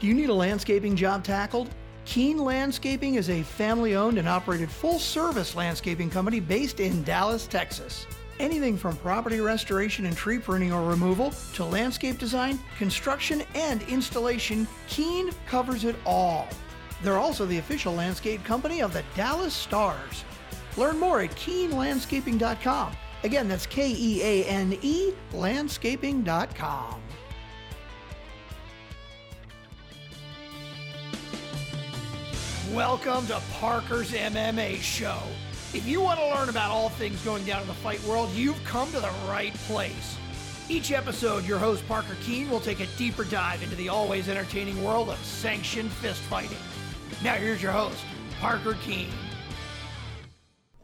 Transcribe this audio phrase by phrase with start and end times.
[0.00, 1.70] Do you need a landscaping job tackled?
[2.04, 7.46] Keane Landscaping is a family owned and operated full service landscaping company based in Dallas,
[7.46, 8.06] Texas.
[8.38, 14.66] Anything from property restoration and tree pruning or removal to landscape design, construction, and installation,
[14.88, 16.48] Keane covers it all.
[17.02, 20.24] They're also the official landscape company of the Dallas Stars.
[20.76, 22.96] Learn more at keanelandscaping.com.
[23.22, 27.03] Again, that's K E A N E landscaping.com.
[32.72, 35.18] Welcome to Parker's MMA Show.
[35.74, 38.62] If you want to learn about all things going down in the fight world, you've
[38.64, 40.16] come to the right place.
[40.70, 44.82] Each episode, your host Parker Keene will take a deeper dive into the always entertaining
[44.82, 46.56] world of sanctioned fist fighting.
[47.22, 48.02] Now, here's your host,
[48.40, 49.12] Parker Keene.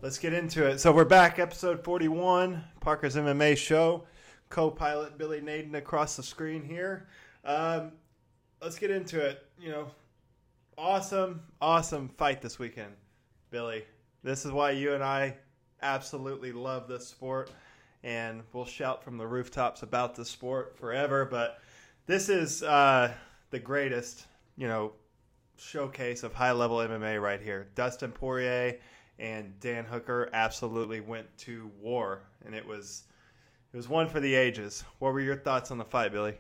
[0.03, 0.81] Let's get into it.
[0.81, 4.05] So we're back, episode 41, Parker's MMA show.
[4.51, 7.09] Co-pilot Billy Naden across the screen here.
[7.43, 7.93] Um,
[8.61, 9.47] let's get into it.
[9.59, 9.91] You know,
[10.81, 12.95] awesome, awesome fight this weekend,
[13.51, 13.85] Billy.
[14.23, 15.37] This is why you and I
[15.83, 17.51] absolutely love this sport,
[18.03, 21.27] and we'll shout from the rooftops about this sport forever.
[21.27, 21.61] But
[22.07, 23.13] this is uh,
[23.51, 24.25] the greatest,
[24.57, 24.93] you know,
[25.59, 27.69] showcase of high-level MMA right here.
[27.75, 28.79] Dustin Poirier
[29.19, 33.05] and Dan Hooker absolutely went to war, and it was
[33.73, 34.83] it was one for the ages.
[34.99, 36.39] What were your thoughts on the fight, Billy?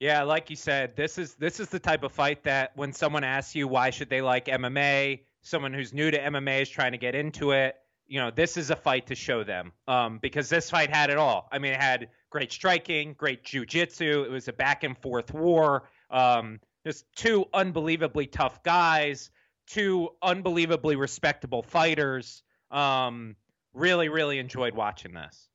[0.00, 3.22] Yeah, like you said, this is this is the type of fight that when someone
[3.22, 6.98] asks you why should they like MMA, someone who's new to MMA is trying to
[6.98, 7.76] get into it,
[8.06, 9.72] you know, this is a fight to show them.
[9.86, 11.48] Um, because this fight had it all.
[11.52, 14.24] I mean, it had great striking, great jujitsu.
[14.24, 15.84] It was a back and forth war.
[16.10, 19.30] Um, just two unbelievably tough guys,
[19.66, 22.42] two unbelievably respectable fighters.
[22.70, 23.36] Um,
[23.74, 25.48] really, really enjoyed watching this.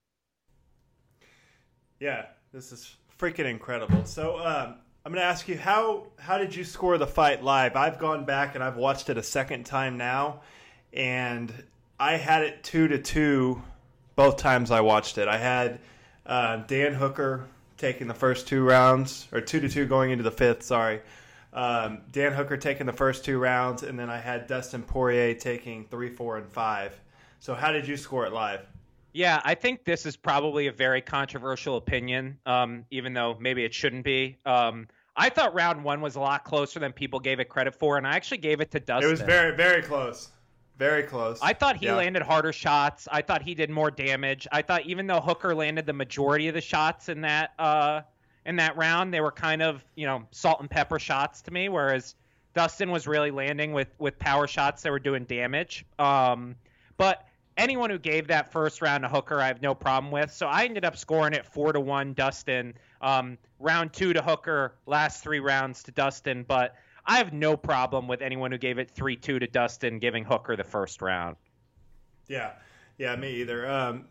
[1.99, 4.05] Yeah, this is freaking incredible.
[4.05, 7.75] So um, I'm going to ask you how how did you score the fight live?
[7.75, 10.41] I've gone back and I've watched it a second time now,
[10.93, 11.53] and
[11.99, 13.61] I had it two to two
[14.15, 15.27] both times I watched it.
[15.27, 15.79] I had
[16.25, 17.45] uh, Dan Hooker
[17.77, 20.63] taking the first two rounds, or two to two going into the fifth.
[20.63, 21.01] Sorry.
[21.53, 25.85] Um, Dan Hooker taking the first two rounds, and then I had Dustin Poirier taking
[25.85, 26.99] three, four, and five.
[27.39, 28.65] So, how did you score it live?
[29.15, 33.73] Yeah, I think this is probably a very controversial opinion, um, even though maybe it
[33.73, 34.37] shouldn't be.
[34.45, 37.97] Um, I thought round one was a lot closer than people gave it credit for,
[37.97, 39.07] and I actually gave it to Dustin.
[39.07, 40.31] It was very, very close.
[40.77, 41.39] Very close.
[41.41, 41.95] I thought he yeah.
[41.95, 43.07] landed harder shots.
[43.09, 44.49] I thought he did more damage.
[44.51, 48.01] I thought even though Hooker landed the majority of the shots in that uh,
[48.45, 51.69] in that round, they were kind of you know salt and pepper shots to me,
[51.69, 52.15] whereas
[52.53, 55.85] Dustin was really landing with with power shots that were doing damage.
[55.99, 56.55] Um,
[56.97, 57.25] but
[57.57, 60.31] anyone who gave that first round to Hooker, I have no problem with.
[60.31, 62.73] So I ended up scoring it four to one, Dustin.
[63.01, 66.43] Um, round two to Hooker, last three rounds to Dustin.
[66.47, 70.23] But I have no problem with anyone who gave it three two to Dustin, giving
[70.23, 71.35] Hooker the first round.
[72.27, 72.51] Yeah,
[72.97, 73.69] yeah, me either.
[73.69, 74.05] Um,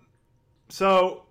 [0.69, 1.25] so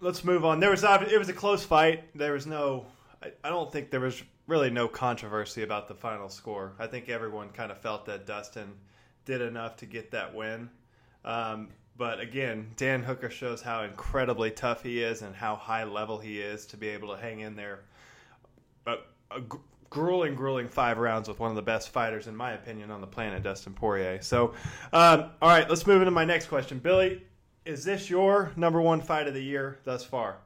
[0.00, 0.60] let's move on.
[0.60, 2.04] There was it was a close fight.
[2.16, 2.86] There was no,
[3.22, 6.72] I, I don't think there was really no controversy about the final score.
[6.78, 8.72] I think everyone kind of felt that Dustin
[9.24, 10.70] did enough to get that win.
[11.28, 11.68] Um,
[11.98, 16.40] but again, Dan Hooker shows how incredibly tough he is and how high level he
[16.40, 17.80] is to be able to hang in there.
[18.84, 19.42] But a
[19.90, 23.06] grueling, grueling five rounds with one of the best fighters, in my opinion, on the
[23.06, 24.22] planet, Dustin Poirier.
[24.22, 24.54] So,
[24.92, 26.78] um, all right, let's move into my next question.
[26.78, 27.22] Billy,
[27.66, 30.38] is this your number one fight of the year thus far?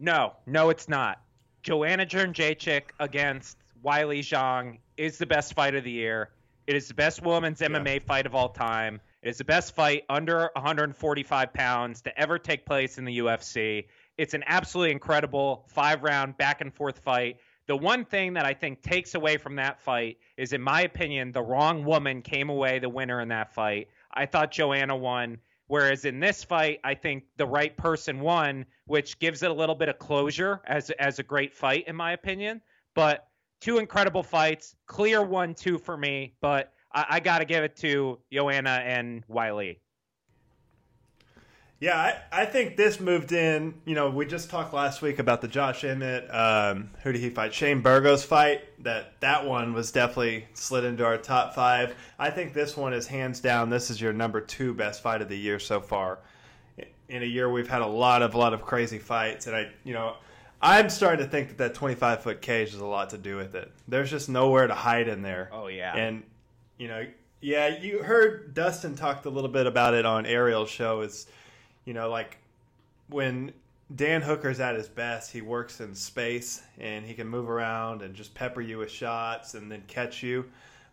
[0.00, 1.20] No, no, it's not.
[1.62, 6.30] Joanna Jędrzejczyk against Weili Zhang is the best fight of the year.
[6.66, 7.68] It is the best women's yeah.
[7.68, 9.00] MMA fight of all time.
[9.24, 13.86] It is the best fight under 145 pounds to ever take place in the UFC.
[14.18, 17.38] It's an absolutely incredible five round back and forth fight.
[17.66, 21.32] The one thing that I think takes away from that fight is, in my opinion,
[21.32, 23.88] the wrong woman came away the winner in that fight.
[24.12, 25.38] I thought Joanna won.
[25.68, 29.74] Whereas in this fight, I think the right person won, which gives it a little
[29.74, 32.60] bit of closure as as a great fight, in my opinion.
[32.94, 33.26] But
[33.62, 36.34] two incredible fights, clear one two for me.
[36.42, 39.78] But I, I got to give it to Joanna and Weili.
[41.80, 43.74] Yeah, I, I think this moved in.
[43.84, 46.32] You know, we just talked last week about the Josh Emmett.
[46.32, 47.52] Um, who did he fight?
[47.52, 48.62] Shane Burgos fight.
[48.84, 51.94] That that one was definitely slid into our top five.
[52.18, 53.68] I think this one is hands down.
[53.68, 56.20] This is your number two best fight of the year so far.
[57.08, 59.70] In a year we've had a lot of a lot of crazy fights, and I,
[59.82, 60.16] you know,
[60.62, 63.54] I'm starting to think that that 25 foot cage has a lot to do with
[63.54, 63.70] it.
[63.88, 65.50] There's just nowhere to hide in there.
[65.52, 66.22] Oh yeah, and
[66.78, 67.06] you know,
[67.40, 71.02] yeah, you heard Dustin talked a little bit about it on Ariel's show.
[71.02, 71.26] Is
[71.84, 72.38] you know, like
[73.08, 73.52] when
[73.94, 75.30] Dan Hooker's at his best.
[75.30, 79.54] He works in space and he can move around and just pepper you with shots
[79.54, 80.44] and then catch you.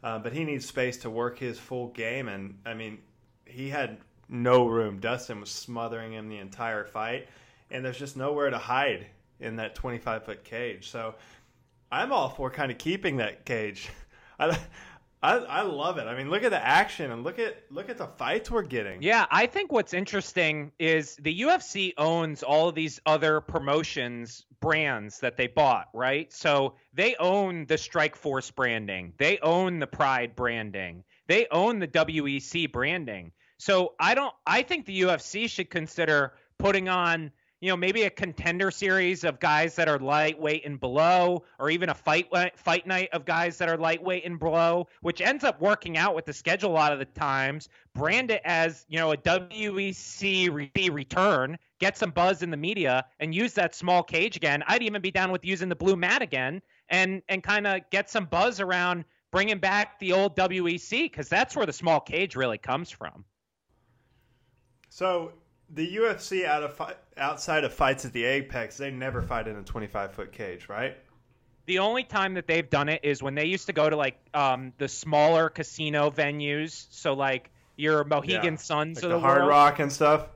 [0.04, 2.28] Uh, but he needs space to work his full game.
[2.28, 3.00] And I mean,
[3.46, 3.98] he had
[4.30, 5.00] no room.
[5.00, 7.28] Dustin was smothering him the entire fight,
[7.70, 9.06] and there's just nowhere to hide
[9.40, 10.90] in that 25 foot cage.
[10.90, 11.16] So
[11.92, 13.90] I'm all for kind of keeping that cage.
[14.40, 14.58] I,
[15.24, 16.08] I, I love it.
[16.08, 19.04] I mean, look at the action and look at look at the fights we're getting.
[19.04, 25.20] Yeah, I think what's interesting is the UFC owns all of these other promotions brands
[25.20, 26.32] that they bought, right?
[26.34, 32.72] So they own the Strikeforce branding, they own the Pride branding, they own the WEC
[32.72, 33.32] branding.
[33.58, 34.34] So I don't.
[34.48, 37.32] I think the UFC should consider putting on
[37.62, 41.90] you know, maybe a contender series of guys that are lightweight and below, or even
[41.90, 45.62] a fight uh, fight night of guys that are lightweight and below, which ends up
[45.62, 47.70] working out with the schedule a lot of the times.
[47.94, 53.34] Brand it as you know a WEC return, get some buzz in the media, and
[53.34, 54.64] use that small cage again.
[54.68, 58.10] I'd even be down with using the blue mat again, and and kind of get
[58.10, 62.58] some buzz around bringing back the old WEC because that's where the small cage really
[62.58, 63.24] comes from.
[64.90, 65.32] So
[65.74, 69.56] the UFC out of fi- outside of fights at the Apex, they never fight in
[69.56, 70.98] a 25 foot cage, right?
[71.66, 74.20] The only time that they've done it is when they used to go to like
[74.34, 76.88] um, the smaller casino venues.
[76.90, 78.60] So like your Mohegan yeah.
[78.60, 79.50] Suns like of the, the Hard world.
[79.50, 80.28] Rock and stuff.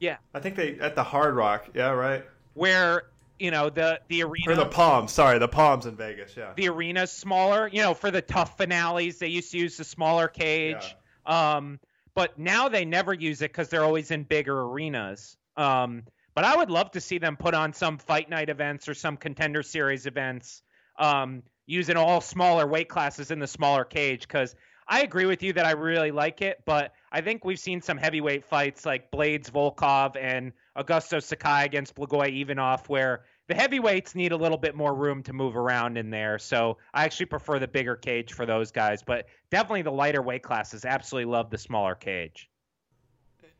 [0.00, 1.68] Yeah, I think they at the Hard Rock.
[1.74, 2.24] Yeah, right.
[2.54, 3.04] Where
[3.38, 5.12] you know the the arena or the Palms.
[5.12, 6.36] Sorry, the Palms in Vegas.
[6.36, 7.68] Yeah, the arena's smaller.
[7.68, 10.96] You know, for the TUF finales, they used to use the smaller cage.
[11.26, 11.56] Yeah.
[11.56, 11.78] Um,
[12.14, 15.36] but now they never use it because they're always in bigger arenas.
[15.56, 18.94] Um, but I would love to see them put on some fight night events or
[18.94, 20.62] some contender series events
[20.98, 24.54] um, using all smaller weight classes in the smaller cage because
[24.86, 27.96] I agree with you that I really like it, but I think we've seen some
[27.96, 34.32] heavyweight fights like Blaydes Volkov and Augusto Sakai against Blagoy Ivanov where the heavyweights need
[34.32, 36.38] a little bit more room to move around in there.
[36.38, 40.42] So I actually prefer the bigger cage for those guys, but definitely the lighter weight
[40.42, 40.84] classes.
[40.84, 42.48] Absolutely love the smaller cage.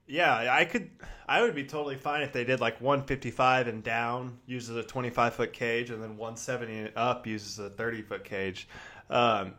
[0.06, 0.90] Yeah, I could.
[1.26, 5.34] I would be totally fine if they did like 155 and down uses a 25
[5.34, 8.68] foot cage, and then 170 and up uses a 30 foot cage.
[9.08, 9.54] Um,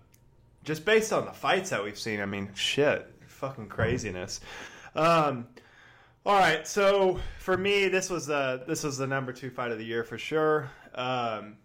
[0.63, 4.39] just based on the fights that we've seen, I mean, shit, fucking craziness.
[4.95, 5.47] Um,
[6.25, 9.77] all right, so for me, this was the this was the number two fight of
[9.77, 10.71] the year for sure.
[10.95, 11.57] Um,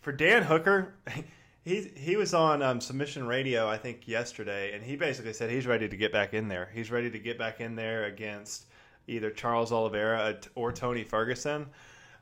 [0.00, 0.94] for Dan Hooker,
[1.64, 5.66] he he was on um, Submission Radio, I think, yesterday, and he basically said he's
[5.66, 6.70] ready to get back in there.
[6.72, 8.64] He's ready to get back in there against
[9.06, 11.66] either Charles Oliveira or Tony Ferguson.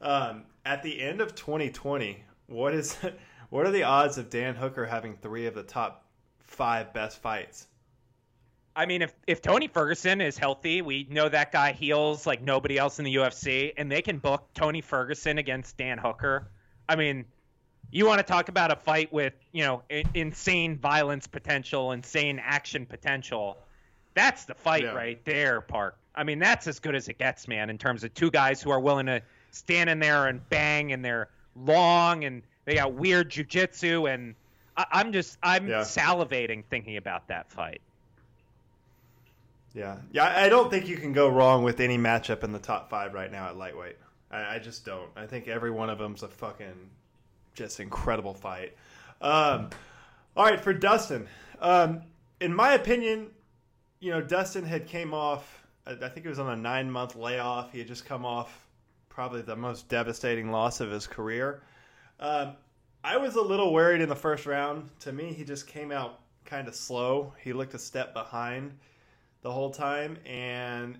[0.00, 2.96] Um, at the end of 2020, what is
[3.50, 6.04] what are the odds of Dan Hooker having three of the top
[6.40, 7.68] five best fights?
[8.76, 12.76] I mean, if if Tony Ferguson is healthy, we know that guy heals like nobody
[12.76, 16.50] else in the UFC, and they can book Tony Ferguson against Dan Hooker.
[16.86, 17.24] I mean,
[17.90, 19.82] you want to talk about a fight with you know
[20.14, 23.56] insane violence potential, insane action potential.
[24.12, 24.92] That's the fight yeah.
[24.92, 25.96] right there, Park.
[26.14, 27.70] I mean, that's as good as it gets, man.
[27.70, 31.02] In terms of two guys who are willing to stand in there and bang, and
[31.02, 34.34] they're long and they got weird jujitsu, and
[34.76, 35.80] I, am just I'm yeah.
[35.80, 37.80] salivating thinking about that fight.
[39.76, 40.32] Yeah, yeah.
[40.34, 43.30] I don't think you can go wrong with any matchup in the top five right
[43.30, 43.98] now at lightweight.
[44.30, 45.10] I, I just don't.
[45.14, 46.88] I think every one of them's a fucking
[47.52, 48.74] just incredible fight.
[49.20, 49.68] Um,
[50.34, 51.28] all right, for Dustin.
[51.60, 52.02] Um,
[52.40, 53.28] in my opinion,
[54.00, 55.66] you know, Dustin had came off.
[55.86, 57.70] I think it was on a nine month layoff.
[57.70, 58.66] He had just come off
[59.10, 61.62] probably the most devastating loss of his career.
[62.18, 62.54] Um,
[63.04, 64.88] I was a little worried in the first round.
[65.00, 67.34] To me, he just came out kind of slow.
[67.44, 68.72] He looked a step behind
[69.46, 70.98] the whole time, and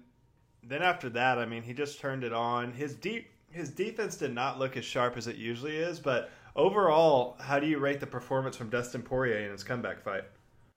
[0.62, 2.70] then after that, I mean, he just turned it on.
[2.70, 7.36] His deep his defense did not look as sharp as it usually is, but overall,
[7.40, 10.22] how do you rate the performance from Dustin Poirier in his comeback fight?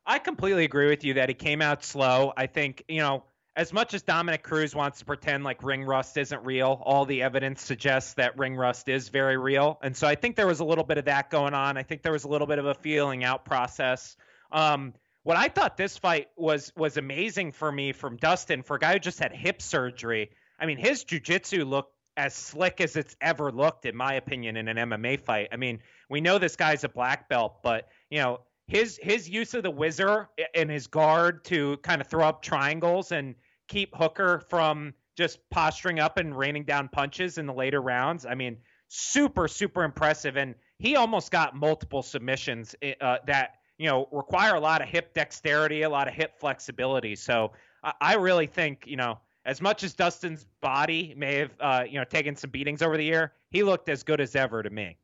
[0.03, 2.33] I completely agree with you that he came out slow.
[2.35, 3.23] I think, you know,
[3.55, 7.21] as much as Dominick Cruz wants to pretend like ring rust isn't real, all the
[7.21, 9.77] evidence suggests that ring rust is very real.
[9.83, 11.77] And so I think there was a little bit of that going on.
[11.77, 14.17] I think there was a little bit of a feeling out process.
[14.51, 14.95] Um,
[15.29, 18.93] what I thought this fight was was amazing for me from Dustin for a guy
[18.93, 20.31] who just had hip surgery.
[20.59, 24.67] I mean, his jujitsu looked as slick as it's ever looked, in my opinion, in
[24.67, 25.49] an MMA fight.
[25.51, 29.53] I mean, we know this guy's a black belt, but you know his his use
[29.53, 33.35] of the whizzer and his guard to kind of throw up triangles and
[33.67, 38.25] keep Hooker from just posturing up and raining down punches in the later rounds.
[38.25, 38.57] I mean,
[38.87, 44.55] super super impressive, and he almost got multiple submissions eh, uh, that you know, require
[44.55, 47.15] a lot of hip dexterity, a lot of hip flexibility.
[47.15, 51.83] So I, I really think, you know, as much as Dustin's body may have, uh,
[51.89, 54.69] you know, taken some beatings over the year, he looked as good as ever to
[54.69, 54.97] me.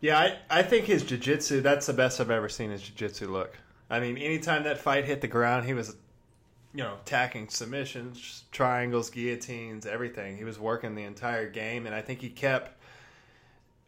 [0.00, 3.58] Yeah, I, I think his jiu-jitsu, that's the best I've ever seen his jiu-jitsu look.
[3.90, 5.96] I mean, anytime that fight hit the ground, he was,
[6.74, 10.36] you know, attacking submissions, triangles, guillotines, everything.
[10.36, 12.78] He was working the entire game, and I think he kept.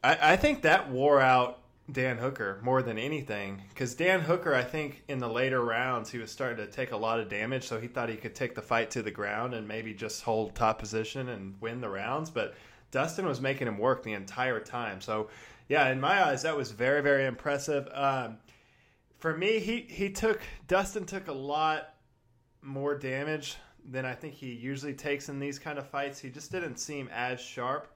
[0.03, 1.60] I, I think that wore out
[1.93, 6.19] Dan Hooker more than anything because Dan Hooker, I think in the later rounds, he
[6.19, 8.63] was starting to take a lot of damage, so he thought he could take the
[8.63, 12.31] fight to the ground and maybe just hold top position and win the rounds.
[12.31, 12.55] But
[12.91, 15.01] Dustin was making him work the entire time.
[15.01, 15.29] So,
[15.69, 17.89] yeah, in my eyes, that was very, very impressive.
[17.93, 18.39] Um,
[19.19, 21.95] for me, he he took Dustin took a lot
[22.63, 23.57] more damage
[23.89, 26.19] than I think he usually takes in these kind of fights.
[26.19, 27.93] He just didn't seem as sharp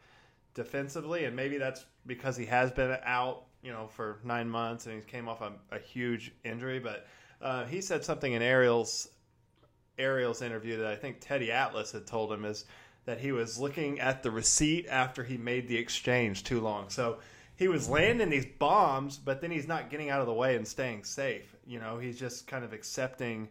[0.55, 4.95] defensively, and maybe that's because he has been out, you know, for nine months and
[4.95, 6.79] he came off a, a huge injury.
[6.79, 7.07] But
[7.41, 9.09] uh, he said something in Ariel's
[9.99, 12.65] Ariel's interview that I think Teddy Atlas had told him is
[13.07, 16.91] that he was looking at the receipt after he made the exchange too long.
[16.91, 17.19] So
[17.57, 20.67] he was landing these bombs, but then he's not getting out of the way and
[20.67, 21.55] staying safe.
[21.67, 23.49] You know, he's just kind of accepting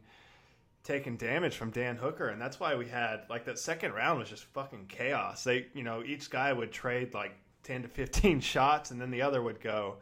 [0.84, 4.29] taking damage from Dan Hooker, and that's why we had like that second round was
[4.29, 5.43] just fucking chaos.
[5.43, 9.22] They, you know, each guy would trade like ten to fifteen shots, and then the
[9.22, 9.98] other would go.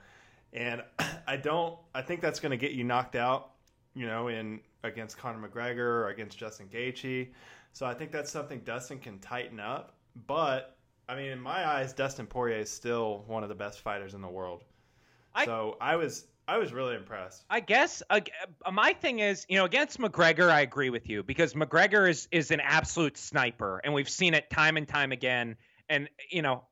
[0.53, 0.83] And
[1.27, 1.77] I don't.
[1.93, 3.51] I think that's going to get you knocked out.
[3.93, 7.29] You know, in against Conor McGregor or against Justin Gaethje.
[7.73, 9.95] So I think that's something Dustin can tighten up.
[10.27, 10.77] But
[11.07, 14.21] I mean, in my eyes, Dustin Poirier is still one of the best fighters in
[14.21, 14.63] the world.
[15.33, 17.45] I, so I was I was really impressed.
[17.49, 18.19] I guess uh,
[18.71, 22.51] my thing is, you know, against McGregor, I agree with you because McGregor is is
[22.51, 25.55] an absolute sniper, and we've seen it time and time again.
[25.91, 26.63] And you know,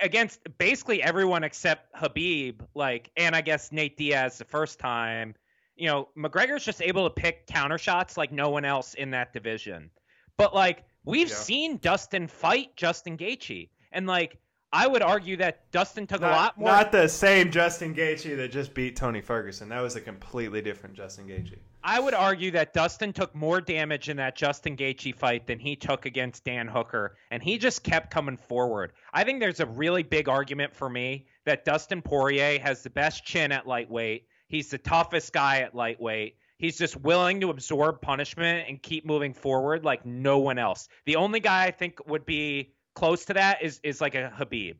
[0.00, 5.34] against basically everyone except Khabib, like, and I guess Nate Diaz the first time.
[5.76, 9.32] You know, McGregor's just able to pick counter shots like no one else in that
[9.32, 9.90] division.
[10.36, 11.34] But like we've yeah.
[11.34, 14.38] seen Dustin fight Justin Gaethje, and like
[14.72, 16.68] I would argue that Dustin took not, a lot more.
[16.68, 19.70] Not the same Justin Gaethje that just beat Tony Ferguson.
[19.70, 21.56] That was a completely different Justin Gaethje.
[21.86, 25.76] I would argue that Dustin took more damage in that Justin Gaethje fight than he
[25.76, 28.92] took against Dan Hooker, and he just kept coming forward.
[29.14, 33.24] I think there's a really big argument for me that Dustin Poirier has the best
[33.24, 34.26] chin at lightweight.
[34.48, 36.36] He's the toughest guy at lightweight.
[36.58, 40.88] He's just willing to absorb punishment and keep moving forward like no one else.
[41.04, 44.74] The only guy I think would be close to that is is like a Khabib.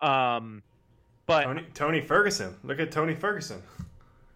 [0.00, 0.62] Um,
[1.26, 2.54] but Tony, Tony Ferguson.
[2.62, 3.60] Look at Tony Ferguson.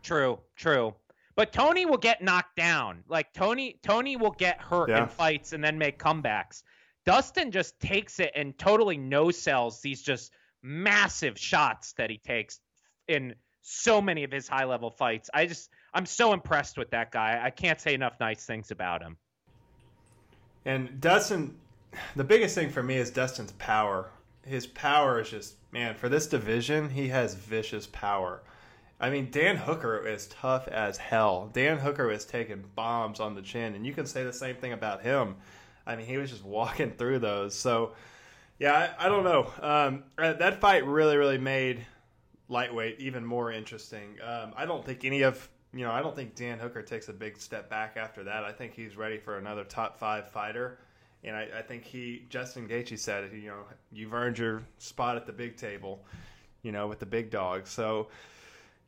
[0.03, 0.95] True, true.
[1.39, 3.05] But Tony will get knocked down.
[3.07, 5.05] Like Tony, Tony will get hurt yeah.
[5.05, 6.65] in fights and then make comebacks.
[7.07, 10.33] Dustin just takes it and totally no sells these just
[10.65, 12.59] massive shots that he takes
[13.07, 15.31] in so many of his high level fights.
[15.33, 17.41] I just I'm so impressed with that guy.
[17.41, 19.17] I can't say enough nice things about him.
[20.65, 21.55] And Dustin
[22.17, 24.11] the biggest thing for me is Dustin's power.
[24.45, 26.91] His power is just man for this division.
[26.91, 28.43] He has vicious power.
[29.01, 31.51] I mean, Dan Hooker is tough as hell.
[31.53, 34.73] Dan Hooker was taking bombs on the chin, and you can say the same thing
[34.73, 35.37] about him.
[35.87, 37.55] I mean, he was just walking through those.
[37.55, 37.93] So,
[38.59, 39.53] yeah, I, I don't know.
[39.63, 41.87] Um, uh, that fight really, really made
[42.49, 44.17] lightweight even more interesting.
[44.25, 47.13] Um, I don't think any of you know, I don't think Dan Hooker takes a
[47.13, 48.45] big step back after that.
[48.45, 50.79] I think he's ready for another top five fighter.
[51.25, 55.27] And I, I think he, Justin Gaethje said, you know, you've earned your spot at
[55.27, 56.05] the big table,
[56.63, 57.71] you know, with the big dogs.
[57.71, 58.09] So,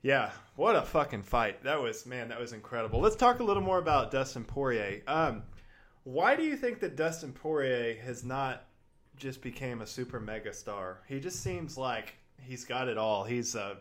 [0.02, 1.62] yeah, what a fucking fight.
[1.64, 3.00] That was, man, that was incredible.
[3.00, 5.02] Let's talk a little more about Dustin Poirier.
[5.07, 5.42] Um,
[6.04, 8.64] why do you think that Dustin Poirier has not
[9.16, 11.00] just became a super mega star?
[11.07, 13.25] He just seems like he's got it all.
[13.25, 13.76] He's a,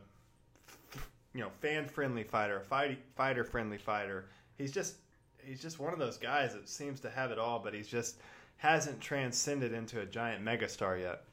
[1.33, 4.25] you know, fan friendly fighter, fight, fighter friendly fighter.
[4.57, 4.95] He's just,
[5.41, 8.17] he's just one of those guys that seems to have it all, but he's just
[8.57, 11.23] hasn't transcended into a giant megastar yet.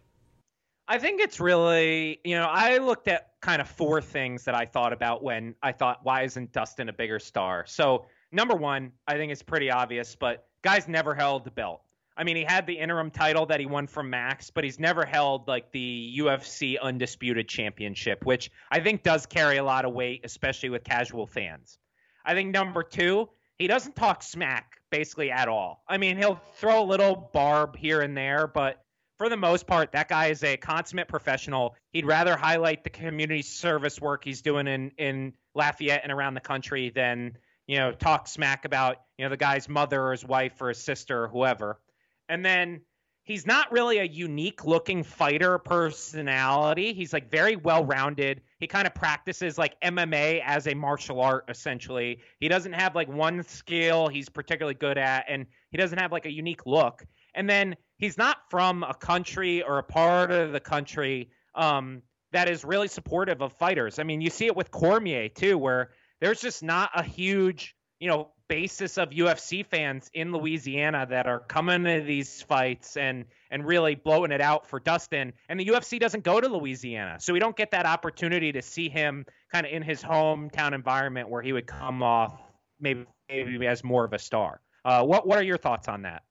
[0.89, 4.67] I think it's really, you know, I looked at kind of four things that I
[4.67, 7.65] thought about when I thought, why isn't Dustin a bigger star?
[7.67, 11.83] So, number one, I think it's pretty obvious, but guy's never held the belt.
[12.17, 15.05] I mean, he had the interim title that he won from Max, but he's never
[15.05, 20.23] held like the UFC Undisputed Championship, which I think does carry a lot of weight,
[20.25, 21.79] especially with casual fans.
[22.25, 23.29] I think number two,
[23.59, 25.83] he doesn't talk smack basically at all.
[25.89, 28.83] I mean, he'll throw a little barb here and there, but
[29.19, 31.75] for the most part, that guy is a consummate professional.
[31.93, 36.41] He'd rather highlight the community service work he's doing in, in Lafayette and around the
[36.41, 40.61] country than, you know, talk smack about, you know, the guy's mother or his wife
[40.61, 41.81] or his sister or whoever.
[42.29, 42.83] And then
[43.27, 46.93] he's not really a unique looking fighter personality.
[46.93, 48.41] He's like very well rounded.
[48.61, 52.21] He kind of practices like MMA as a martial art essentially.
[52.39, 56.27] He doesn't have like one skill he's particularly good at and he doesn't have like
[56.27, 57.05] a unique look.
[57.37, 62.03] And then he's not from a country or a part of the country um,
[62.33, 63.99] that is really supportive of fighters.
[63.99, 65.91] I mean, you see it with Cormier too where
[66.21, 71.41] there's just not a huge, you know, basis of UFC fans in Louisiana that are
[71.41, 75.33] coming to these fights and and really blowing it out for Dustin.
[75.49, 78.89] And the UFC doesn't go to Louisiana, so we don't get that opportunity to see
[78.89, 82.41] him kind of in his hometown environment where he would come off
[82.81, 84.61] maybe maybe as more of a star.
[84.85, 86.23] Uh, what what are your thoughts on that?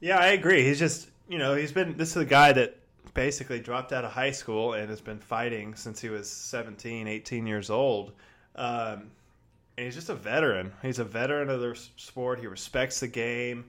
[0.00, 0.64] Yeah, I agree.
[0.64, 2.76] He's just you know he's been this is a guy that
[3.14, 7.46] basically dropped out of high school and has been fighting since he was 17, 18
[7.46, 8.12] years old.
[8.56, 9.10] Um,
[9.76, 10.72] and he's just a veteran.
[10.82, 12.40] He's a veteran of the sport.
[12.40, 13.64] He respects the game.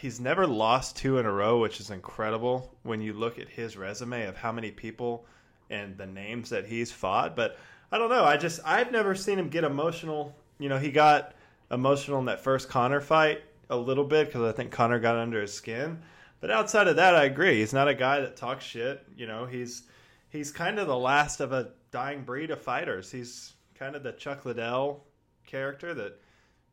[0.00, 3.76] He's never lost two in a row, which is incredible when you look at his
[3.76, 5.24] resume of how many people
[5.70, 7.36] and the names that he's fought.
[7.36, 7.58] But
[7.90, 8.24] I don't know.
[8.24, 10.34] I just I've never seen him get emotional.
[10.58, 11.34] You know, he got
[11.70, 15.40] emotional in that first Conor fight a little bit because I think Conor got under
[15.40, 16.00] his skin.
[16.40, 17.58] But outside of that, I agree.
[17.58, 19.04] He's not a guy that talks shit.
[19.16, 19.82] You know, he's
[20.30, 23.10] he's kind of the last of a dying breed of fighters.
[23.10, 25.04] He's kind of the Chuck Liddell
[25.46, 26.20] character that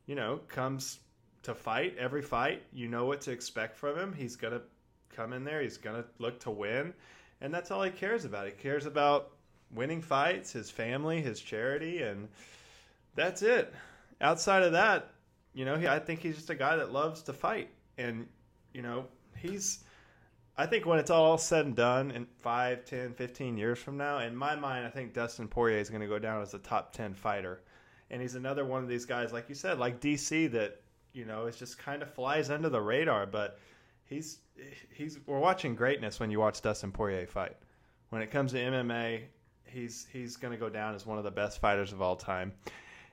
[0.06, 1.00] you know comes
[1.44, 2.64] to fight every fight.
[2.74, 4.14] You know what to expect from him.
[4.14, 4.62] He's gonna
[5.16, 5.62] come in there.
[5.62, 6.94] He's gonna look to win,
[7.42, 8.46] and that's all he cares about.
[8.46, 9.32] He cares about
[9.72, 12.28] winning fights, his family, his charity, and
[13.16, 13.74] that's it.
[14.22, 15.10] Outside of that,
[15.56, 18.28] you know, he, I think he's just a guy that loves to fight, and
[18.74, 19.06] you know,
[19.38, 19.80] he's.
[20.58, 24.20] I think when it's all said and done in 5, 10, 15 years from now,
[24.20, 26.94] in my mind, I think Dustin Poirier is going to go down as a top
[26.94, 27.60] 10 fighter
[28.10, 30.82] and he's another one of these guys, like you said, like DC, that
[31.14, 33.26] you know, it just kind of flies under the radar.
[33.26, 33.60] But
[34.06, 34.40] he's
[34.94, 37.56] he's we're watching greatness when you watch Dustin Poirier fight.
[38.10, 39.24] When it comes to MMA,
[39.66, 42.54] he's he's going to go down as one of the best fighters of all time.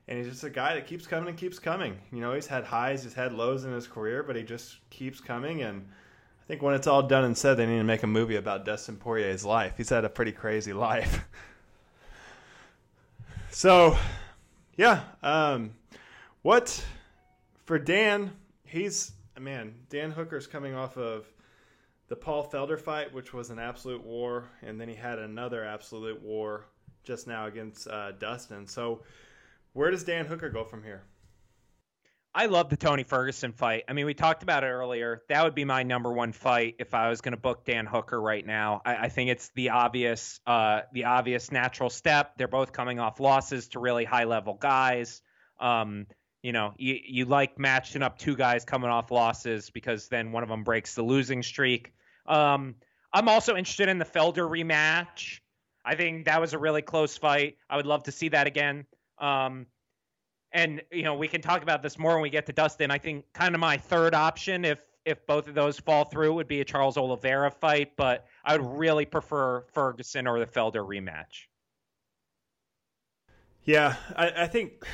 [0.09, 1.97] And he's just a guy that keeps coming and keeps coming.
[2.12, 5.21] You know, he's had highs, he's had lows in his career, but he just keeps
[5.21, 5.62] coming.
[5.62, 5.87] And
[6.42, 8.64] I think when it's all done and said, they need to make a movie about
[8.64, 9.75] Dustin Poirier's life.
[9.76, 11.25] He's had a pretty crazy life.
[13.50, 13.97] so
[14.77, 15.03] yeah.
[15.22, 15.74] Um,
[16.42, 16.85] what
[17.64, 18.33] for Dan?
[18.64, 19.74] He's man.
[19.88, 21.27] Dan Hooker's coming off of
[22.09, 26.20] the Paul Felder fight, which was an absolute war, and then he had another absolute
[26.22, 26.66] war
[27.05, 28.66] just now against uh, Dustin.
[28.66, 29.03] So,
[29.72, 31.02] where does Dan Hooker go from here?
[32.35, 33.85] I love the Tony Ferguson fight.
[33.88, 35.22] I mean, we talked about it earlier.
[35.28, 38.18] That would be my number one fight if I was going to book Dan Hooker
[38.18, 38.80] right now.
[38.87, 42.38] I, I think it's the obvious, uh, the obvious natural step.
[42.38, 45.20] They're both coming off losses to really high level guys.
[45.61, 46.06] Um,
[46.42, 50.42] you know, you, you like matching up two guys coming off losses because then one
[50.42, 51.92] of them breaks the losing streak.
[52.26, 52.76] Um,
[53.12, 55.40] I'm also interested in the Felder rematch.
[55.85, 57.58] I think that was a really close fight.
[57.68, 58.87] I would love to see that again.
[59.22, 59.66] Um,
[60.52, 62.90] and you know we can talk about this more when we get to Dustin.
[62.90, 66.48] I think kind of my third option, if if both of those fall through, would
[66.48, 71.46] be a Charles Oliveira fight, but I would really prefer Ferguson or the Felder rematch.
[73.64, 74.85] Yeah, I, I think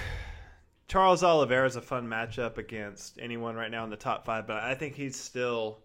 [0.89, 4.63] Charles Oliveira is a fun matchup against anyone right now in the top five, but
[4.63, 5.81] I think he's still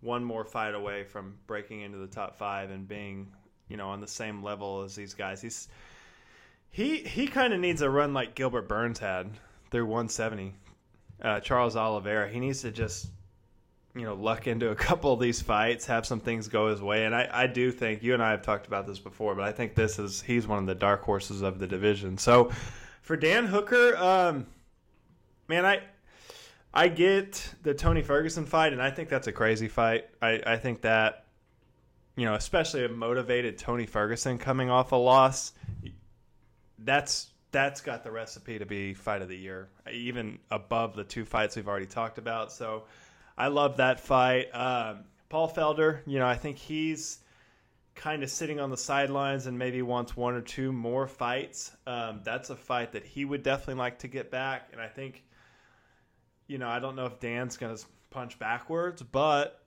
[0.00, 3.28] one more fight away from breaking into the top five and being,
[3.68, 5.40] you know, on the same level as these guys.
[5.40, 5.68] He's
[6.70, 9.30] he he kind of needs a run like Gilbert Burns had
[9.70, 10.54] through 170.
[11.22, 13.08] Uh, Charles Oliveira, he needs to just
[13.94, 17.04] you know luck into a couple of these fights, have some things go his way,
[17.04, 19.52] and I, I do think you and I have talked about this before, but I
[19.52, 22.18] think this is he's one of the dark horses of the division.
[22.18, 22.50] So
[23.02, 24.46] for Dan Hooker, um,
[25.48, 25.80] man, I
[26.74, 30.04] I get the Tony Ferguson fight, and I think that's a crazy fight.
[30.20, 31.24] I, I think that
[32.16, 35.52] you know, especially a motivated Tony Ferguson coming off a loss,
[36.78, 41.24] that's that's got the recipe to be fight of the year, even above the two
[41.24, 42.52] fights we've already talked about.
[42.52, 42.84] So
[43.38, 44.54] I love that fight.
[44.54, 47.18] Um, Paul Felder, you know, I think he's
[47.94, 51.72] kind of sitting on the sidelines and maybe wants one or two more fights.
[51.86, 54.68] Um, that's a fight that he would definitely like to get back.
[54.72, 55.24] And I think,
[56.46, 59.64] you know, I don't know if Dan's going to punch backwards, but,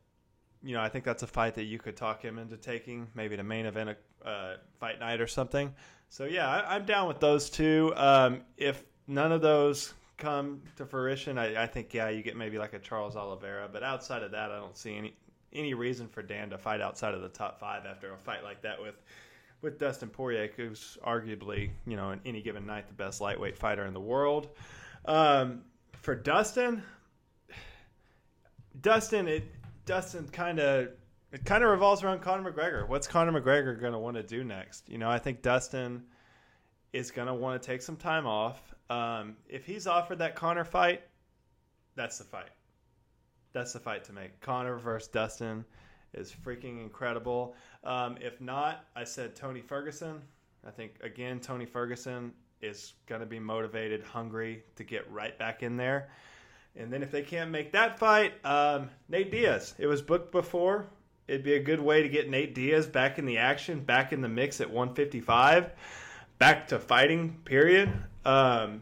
[0.63, 3.35] you know, I think that's a fight that you could talk him into taking, maybe
[3.35, 5.73] the main event a uh, fight night or something.
[6.09, 7.93] So yeah, I, am down with those two.
[7.95, 12.57] Um, if none of those come to fruition, I, I, think yeah, you get maybe
[12.57, 13.69] like a Charles Oliveira.
[13.71, 15.15] But outside of that, I don't see any
[15.53, 18.61] any reason for Dan to fight outside of the top five after a fight like
[18.63, 18.95] that with
[19.61, 23.85] with Dustin Poirier, who's arguably you know in any given night the best lightweight fighter
[23.85, 24.49] in the world.
[25.05, 25.61] Um,
[25.93, 26.81] for Dustin,
[28.81, 29.43] Dustin, it
[29.85, 30.89] Dustin kind of
[31.31, 32.87] it kind of revolves around Conor McGregor.
[32.87, 34.89] What's Conor McGregor going to want to do next?
[34.89, 36.03] You know, I think Dustin
[36.91, 38.59] is going to want to take some time off.
[38.89, 41.03] Um, if he's offered that Conor fight,
[41.95, 42.49] that's the fight.
[43.53, 44.39] That's the fight to make.
[44.41, 45.65] Conor versus Dustin
[46.13, 47.55] is freaking incredible.
[47.83, 50.21] Um, if not, I said Tony Ferguson.
[50.65, 55.63] I think again, Tony Ferguson is going to be motivated, hungry to get right back
[55.63, 56.09] in there.
[56.75, 59.75] And then if they can't make that fight, um, Nate Diaz.
[59.77, 60.87] It was booked before.
[61.29, 64.21] It'd be a good way to get Nate Diaz back in the action, back in
[64.21, 65.71] the mix at 155,
[66.39, 67.37] back to fighting.
[67.45, 67.93] Period.
[68.25, 68.81] Um,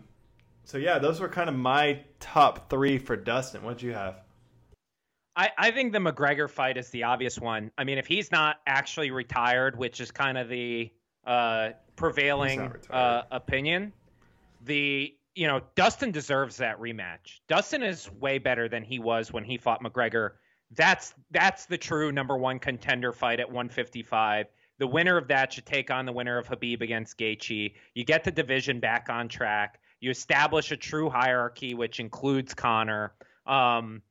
[0.63, 3.63] so yeah, those were kind of my top three for Dustin.
[3.63, 4.21] What'd you have?
[5.35, 7.69] I, I think the McGregor fight is the obvious one.
[7.77, 10.89] I mean, if he's not actually retired, which is kind of the
[11.25, 13.91] uh, prevailing uh, opinion,
[14.63, 17.41] the you know Dustin deserves that rematch.
[17.49, 20.31] Dustin is way better than he was when he fought McGregor.
[20.71, 24.47] That's that's the true number one contender fight at 155.
[24.79, 27.73] The winner of that should take on the winner of Khabib against Gaethje.
[27.93, 29.79] You get the division back on track.
[30.01, 33.13] You establish a true hierarchy, which includes Conor.
[33.47, 34.01] Um,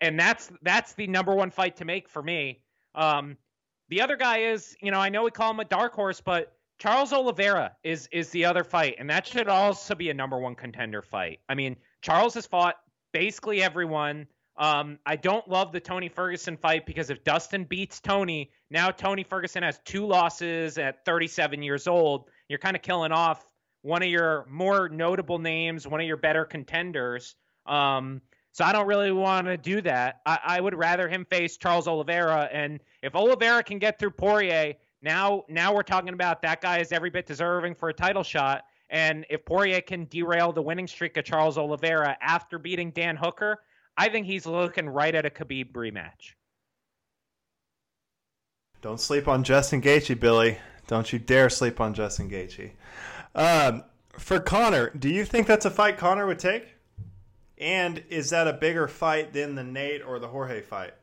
[0.00, 2.60] and that's that's the number one fight to make for me.
[2.94, 3.36] Um,
[3.88, 6.56] the other guy is, you know, I know we call him a dark horse, but
[6.78, 10.54] Charles Oliveira is is the other fight, and that should also be a number one
[10.54, 11.40] contender fight.
[11.48, 12.76] I mean, Charles has fought
[13.12, 14.26] basically everyone.
[14.58, 19.22] Um, I don't love the Tony Ferguson fight because if Dustin beats Tony, now Tony
[19.22, 22.30] Ferguson has two losses at 37 years old.
[22.48, 23.46] You're kind of killing off
[23.82, 27.36] one of your more notable names, one of your better contenders.
[27.66, 30.22] Um, so I don't really want to do that.
[30.24, 32.48] I, I, would rather him face Charles Oliveira.
[32.50, 36.90] And if Oliveira can get through Poirier, now now we're talking about that guy is
[36.90, 38.64] every bit deserving for a title shot.
[38.88, 43.58] And if Poirier can derail the winning streak of Charles Oliveira after beating Dan Hooker,
[43.96, 46.34] I think he's looking right at a Khabib rematch.
[48.82, 50.58] Don't sleep on Justin Gaethje, Billy.
[50.86, 52.70] Don't you dare sleep on Justin Gaethje.
[53.34, 56.76] Um, for Conor, do you think that's a fight Conor would take?
[57.58, 60.94] And is that a bigger fight than the Nate or the Jorge fight?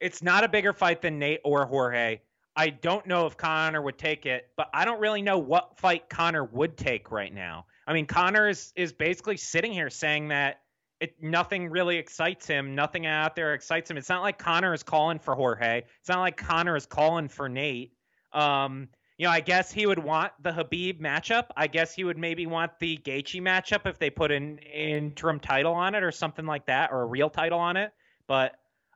[0.00, 2.20] It's not a bigger fight than Nate or Jorge.
[2.54, 6.10] I don't know if Conor would take it, but I don't really know what fight
[6.10, 7.66] Conor would take right now.
[7.86, 10.60] I mean, Conor is, is basically sitting here saying that
[11.02, 12.76] it, nothing really excites him.
[12.76, 13.96] Nothing out there excites him.
[13.96, 15.82] It's not like Conor is calling for Jorge.
[15.98, 17.92] It's not like Conor is calling for Nate.
[18.32, 18.88] Um,
[19.18, 21.46] you know, I guess he would want the Khabib matchup.
[21.56, 25.74] I guess he would maybe want the Gaethje matchup if they put an interim title
[25.74, 27.90] on it or something like that, or a real title on it.
[28.28, 28.54] But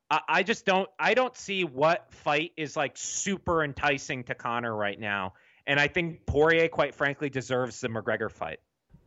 [0.09, 0.89] I, I just don't.
[1.01, 5.35] I don't see what fight is like super enticing to Conor right now.
[5.67, 8.61] And I think Poirier, quite frankly, deserves the McGregor fight.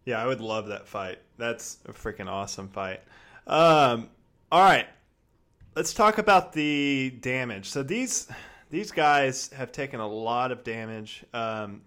[0.06, 1.20] Yeah, I would love that fight.
[1.38, 3.02] That's a freaking awesome fight.
[3.48, 4.10] Um,
[4.52, 4.88] all right,
[5.76, 7.70] let's talk about the damage.
[7.70, 8.28] So these
[8.70, 11.24] these guys have taken a lot of damage.
[11.34, 11.82] Um,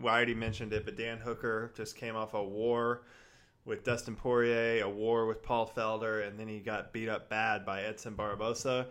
[0.00, 3.02] well, I already mentioned it, but Dan Hooker just came off a war
[3.64, 7.64] with Dustin Poirier, a war with Paul Felder, and then he got beat up bad
[7.64, 8.86] by Edson Barbosa.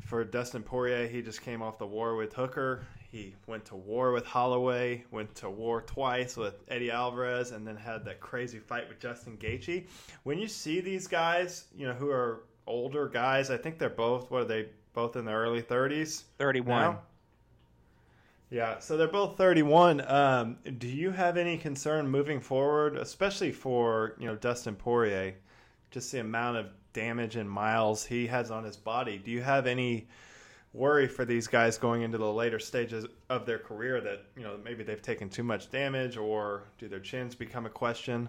[0.00, 2.84] For Dustin Poirier, he just came off the war with Hooker.
[3.14, 7.76] He went to war with Holloway, went to war twice with Eddie Alvarez, and then
[7.76, 9.86] had that crazy fight with Justin Gaethje.
[10.24, 14.32] When you see these guys, you know, who are older guys, I think they're both,
[14.32, 16.24] what are they, both in their early 30s.
[16.38, 16.80] 31.
[16.80, 17.02] Now?
[18.50, 20.00] Yeah, so they're both 31.
[20.10, 25.36] Um, do you have any concern moving forward, especially for you know Dustin Poirier,
[25.92, 29.18] just the amount of damage and miles he has on his body?
[29.18, 30.08] Do you have any
[30.74, 34.58] worry for these guys going into the later stages of their career that you know
[34.62, 38.28] maybe they've taken too much damage, or do their chins become a question?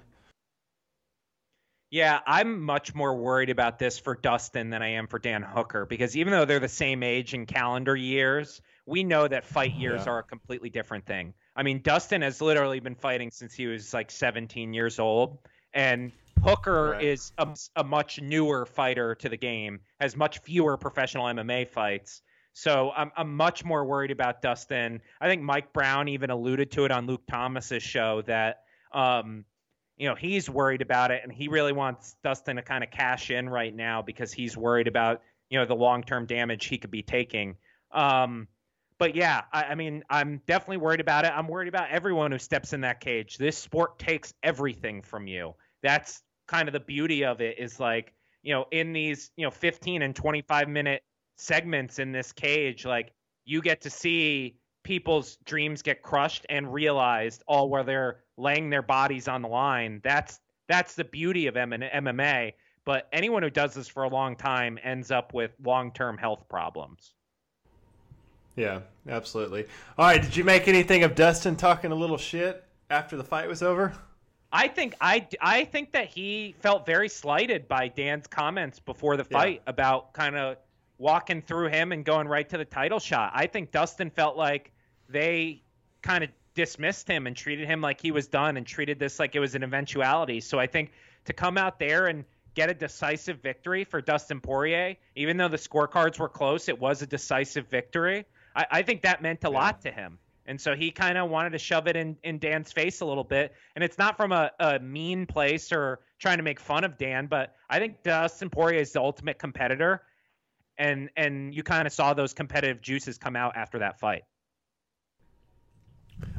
[1.92, 5.86] Yeah, I'm much more worried about this for Dustin than I am for Dan Hooker
[5.86, 9.80] because even though they're the same age in calendar years, we know that fight oh,
[9.80, 10.12] years yeah.
[10.12, 11.34] are a completely different thing.
[11.56, 15.38] I mean, Dustin has literally been fighting since he was like 17 years old,
[15.74, 16.12] and
[16.44, 17.04] Hooker right.
[17.04, 22.22] is a, a, much newer fighter to the game, has much fewer professional MMA fights.
[22.58, 25.02] So I'm, I'm much more worried about Dustin.
[25.20, 28.62] I think Mike Brown even alluded to it on Luke Thomas's show that
[28.94, 29.44] um,
[29.98, 33.30] you know, he's worried about it and he really wants Dustin to kind of cash
[33.30, 36.92] in right now because he's worried about, you know, the long term damage he could
[36.92, 37.56] be taking.
[37.92, 38.48] Um,
[38.98, 41.32] but yeah, I, I, mean, I'm definitely worried about it.
[41.36, 43.38] I'm worried about everyone who steps in that cage.
[43.38, 45.56] This sport takes everything from you.
[45.84, 48.14] That's kind of the beauty of it is like,
[48.44, 51.04] you know, in these, you know, 15 and 25 minute
[51.38, 53.12] segments in this cage, like
[53.46, 58.82] you get to see people's dreams get crushed and realized all where they're laying their
[58.82, 60.02] bodies on the line.
[60.04, 62.54] That's that's the beauty of M- MMA.
[62.86, 66.48] But anyone who does this for a long time ends up with long term health
[66.50, 67.14] problems.
[68.56, 69.66] Yeah, absolutely.
[69.98, 73.50] All right, did you make anything of Dustin talking a little shit after the fight
[73.50, 73.94] was over?
[74.52, 79.26] I think I, I think that he felt very slighted by Dan's comments before the
[79.26, 79.72] fight yeah.
[79.72, 80.58] about kind of
[80.98, 83.32] walking through him and going right to the title shot.
[83.34, 84.72] I think Dustin felt like
[85.10, 85.62] they
[86.02, 89.36] kind of dismissed him and treated him like he was done and treated this like
[89.36, 90.40] it was an eventuality.
[90.40, 90.92] So I think
[91.26, 95.58] to come out there and get a decisive victory for Dustin Poirier, even though the
[95.58, 98.26] scorecards were close, it was a decisive victory.
[98.56, 99.58] I, I think that meant a yeah.
[99.58, 100.18] lot to him.
[100.48, 103.24] And so he kind of wanted to shove it in, in Dan's face a little
[103.24, 103.54] bit.
[103.76, 107.26] And it's not from a, a mean place or trying to make fun of Dan,
[107.26, 110.04] but I think Dustin Poirier is the ultimate competitor.
[110.78, 114.24] And and you kind of saw those competitive juices come out after that fight.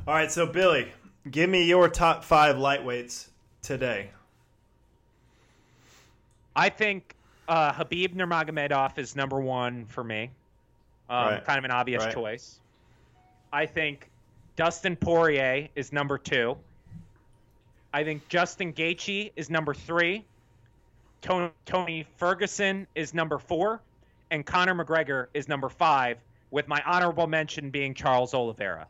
[0.07, 0.93] All right, so Billy,
[1.31, 3.29] give me your top five lightweights
[3.63, 4.11] today.
[6.55, 7.15] I think
[7.49, 10.31] uh, Khabib Nurmagomedov is number one for me.
[11.09, 11.45] Um, right.
[11.45, 12.15] Kind of an obvious right.
[12.15, 12.61] choice.
[13.53, 14.11] I think
[14.57, 16.57] Dustin Poirier is number two.
[17.93, 20.25] I think Justin Gaethje is number three.
[21.23, 23.81] Tony, Tony Ferguson is number four,
[24.31, 26.19] and Conor McGregor is number five.
[26.51, 28.87] With my honorable mention being Charles Oliveira.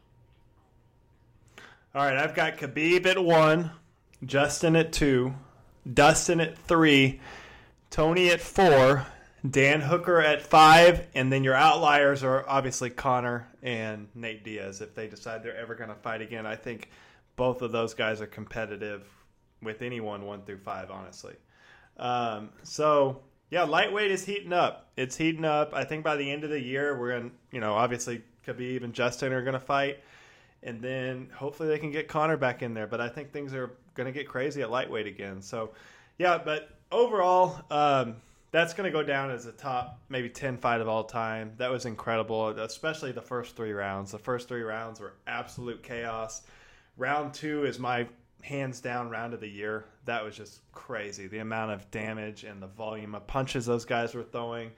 [1.94, 3.70] All right, I've got Khabib at one,
[4.24, 5.34] Justin at two,
[5.90, 7.20] Dustin at three,
[7.88, 9.06] Tony at four,
[9.48, 14.82] Dan Hooker at five, and then your outliers are obviously Conor and Nate Diaz.
[14.82, 16.90] If they decide they're ever going to fight again, I think
[17.36, 19.08] both of those guys are competitive
[19.62, 21.34] with anyone one through five, honestly.
[21.96, 24.88] Um, so yeah, lightweight is heating up.
[24.96, 25.72] It's heating up.
[25.74, 28.82] I think by the end of the year, we're going to, you know, obviously Khabib
[28.82, 30.00] and Justin are going to fight,
[30.62, 32.86] and then hopefully they can get Conor back in there.
[32.86, 35.42] But I think things are going to get crazy at lightweight again.
[35.42, 35.72] So
[36.18, 37.60] yeah, but overall.
[37.70, 38.16] Um,
[38.52, 41.52] that's going to go down as a top maybe 10 fight of all time.
[41.58, 44.12] That was incredible, especially the first three rounds.
[44.12, 46.40] The first three rounds were absolute chaos.
[46.96, 48.08] Round two is my
[48.46, 49.86] hands down round of the year.
[50.04, 51.26] That was just crazy.
[51.26, 54.70] The amount of damage and the volume of punches those guys were throwing.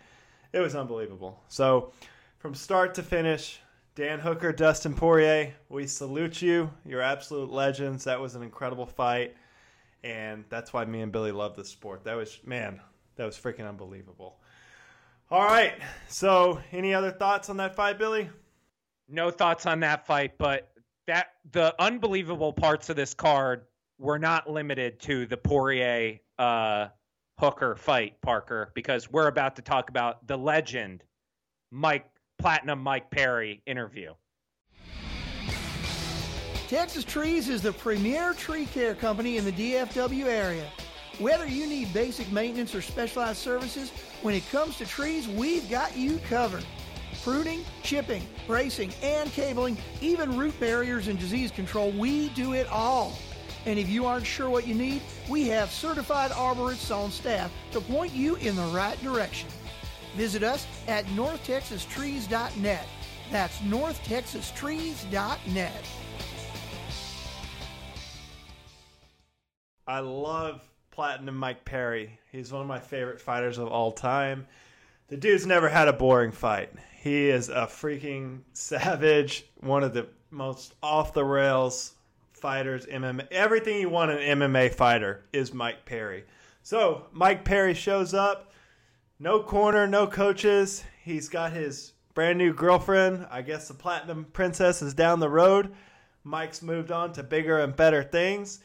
[0.54, 1.42] It was unbelievable.
[1.48, 1.92] So,
[2.38, 3.60] from start to finish,
[3.94, 6.70] Dan Hooker, Dustin Poirier, we salute you.
[6.86, 8.04] You're absolute legends.
[8.04, 9.36] That was an incredible fight.
[10.02, 12.04] And that's why me and Billy love this sport.
[12.04, 12.80] That was, man,
[13.16, 14.38] that was freaking unbelievable.
[15.30, 15.74] All right.
[16.08, 18.30] So, any other thoughts on that fight, Billy?
[19.10, 20.70] No thoughts on that fight, but
[21.08, 23.64] that the unbelievable parts of this card
[23.98, 26.88] were not limited to the Poirier uh,
[27.38, 31.02] Hooker fight, Parker, because we're about to talk about the legend
[31.70, 32.04] Mike
[32.38, 34.12] Platinum Mike Perry interview.
[36.68, 40.70] Texas Trees is the premier tree care company in the DFW area.
[41.18, 43.90] Whether you need basic maintenance or specialized services,
[44.20, 46.66] when it comes to trees, we've got you covered.
[47.22, 53.18] Pruning, chipping, bracing, and cabling, even root barriers and disease control, we do it all.
[53.66, 57.80] And if you aren't sure what you need, we have certified arborists on staff to
[57.80, 59.48] point you in the right direction.
[60.16, 62.86] Visit us at northtexastrees.net.
[63.30, 65.84] That's northtexastrees.net.
[69.86, 72.18] I love Platinum Mike Perry.
[72.32, 74.46] He's one of my favorite fighters of all time.
[75.08, 76.72] The dude's never had a boring fight.
[77.08, 81.94] He is a freaking savage, one of the most off the rails
[82.32, 83.26] fighters, MMA.
[83.30, 86.24] Everything you want in an MMA fighter is Mike Perry.
[86.62, 88.52] So, Mike Perry shows up.
[89.18, 90.84] No corner, no coaches.
[91.02, 93.26] He's got his brand new girlfriend.
[93.30, 95.74] I guess the Platinum Princess is down the road.
[96.24, 98.60] Mike's moved on to bigger and better things.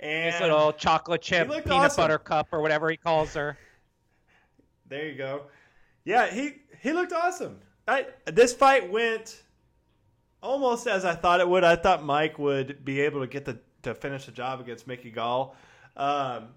[0.00, 2.04] And His little chocolate chip peanut awesome.
[2.04, 3.58] butter cup or whatever he calls her.
[4.88, 5.42] There you go.
[6.04, 7.60] Yeah, he he looked awesome.
[7.86, 9.42] I, this fight went
[10.42, 11.64] almost as I thought it would.
[11.64, 15.10] I thought Mike would be able to get the to finish the job against Mickey
[15.10, 15.56] Gall,
[15.96, 16.48] um,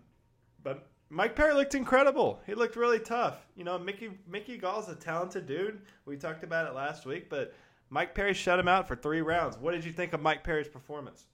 [0.64, 2.40] but Mike Perry looked incredible.
[2.46, 3.46] He looked really tough.
[3.56, 5.82] You know, Mickey Mickey Gall's a talented dude.
[6.06, 7.54] We talked about it last week, but
[7.90, 9.58] Mike Perry shut him out for three rounds.
[9.58, 11.26] What did you think of Mike Perry's performance?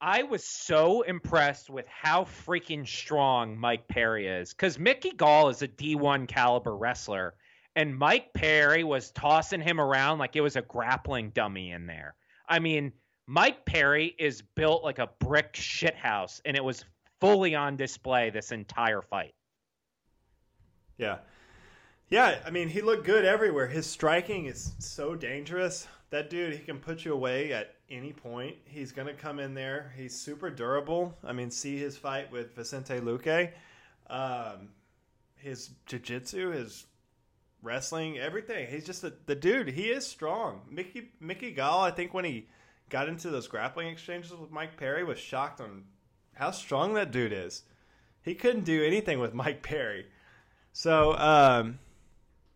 [0.00, 5.62] I was so impressed with how freaking strong Mike Perry is because Mickey Gall is
[5.62, 7.34] a D1 caliber wrestler,
[7.78, 12.16] and Mike Perry was tossing him around like it was a grappling dummy in there.
[12.48, 12.92] I mean,
[13.28, 16.84] Mike Perry is built like a brick shithouse, and it was
[17.20, 19.32] fully on display this entire fight.
[20.96, 21.18] Yeah.
[22.10, 23.68] Yeah, I mean, he looked good everywhere.
[23.68, 25.86] His striking is so dangerous.
[26.10, 28.56] That dude, he can put you away at any point.
[28.64, 29.92] He's going to come in there.
[29.96, 31.16] He's super durable.
[31.22, 33.52] I mean, see his fight with Vicente Luque.
[34.10, 34.70] Um,
[35.36, 36.86] his jiu-jitsu, his
[37.62, 38.68] wrestling, everything.
[38.68, 39.68] He's just a, the dude.
[39.68, 40.62] He is strong.
[40.70, 42.48] Mickey Mickey Gall, I think when he
[42.88, 45.84] got into those grappling exchanges with Mike Perry, was shocked on
[46.34, 47.62] how strong that dude is.
[48.22, 50.06] He couldn't do anything with Mike Perry.
[50.72, 51.78] So, um,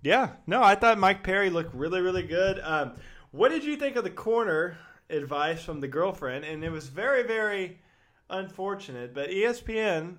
[0.03, 2.61] yeah, no, I thought Mike Perry looked really, really good.
[2.63, 2.95] Um,
[3.31, 4.79] what did you think of the corner
[5.11, 6.45] advice from the girlfriend?
[6.45, 7.81] And it was very, very
[8.29, 10.19] unfortunate, but ESPN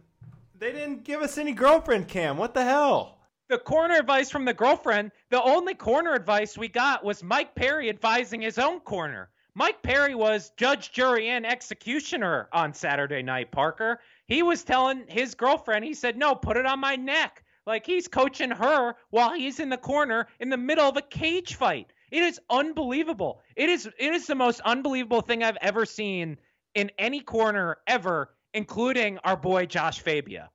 [0.63, 2.37] they didn't give us any girlfriend cam.
[2.37, 3.17] What the hell?
[3.53, 7.87] The corner advice from the girlfriend, the only corner advice we got was Mike Perry
[7.87, 9.29] advising his own corner.
[9.53, 13.99] Mike Perry was judge, jury, and executioner on Saturday night, Parker.
[14.25, 17.43] He was telling his girlfriend, he said, No, put it on my neck.
[17.67, 21.53] Like he's coaching her while he's in the corner in the middle of a cage
[21.53, 21.93] fight.
[22.09, 23.43] It is unbelievable.
[23.55, 26.39] It is it is the most unbelievable thing I've ever seen
[26.73, 30.49] in any corner ever, including our boy Josh Fabia.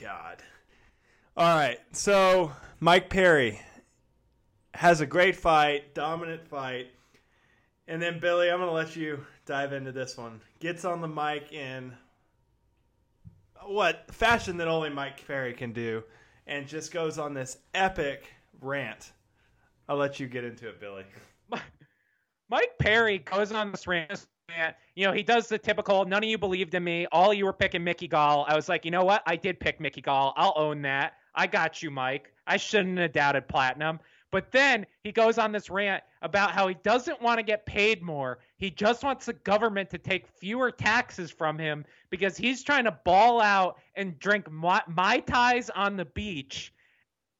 [0.00, 0.42] God.
[1.36, 1.78] All right.
[1.92, 3.60] So Mike Perry
[4.74, 6.88] has a great fight, dominant fight.
[7.86, 10.40] And then Billy, I'm going to let you dive into this one.
[10.58, 11.92] Gets on the mic in
[13.66, 16.02] what fashion that only Mike Perry can do
[16.46, 18.26] and just goes on this epic
[18.60, 19.12] rant.
[19.88, 21.04] I'll let you get into it, Billy.
[22.48, 24.26] Mike Perry goes on this rant
[24.94, 27.06] you know, he does the typical, none of you believed in me.
[27.12, 28.44] All you were picking Mickey Gall.
[28.48, 29.22] I was like, you know what?
[29.26, 30.32] I did pick Mickey Gall.
[30.36, 31.14] I'll own that.
[31.34, 32.32] I got you, Mike.
[32.46, 33.98] I shouldn't have doubted Platinum.
[34.30, 38.02] But then he goes on this rant about how he doesn't want to get paid
[38.02, 38.38] more.
[38.56, 42.98] He just wants the government to take fewer taxes from him because he's trying to
[43.04, 46.72] ball out and drink mai tais on the beach.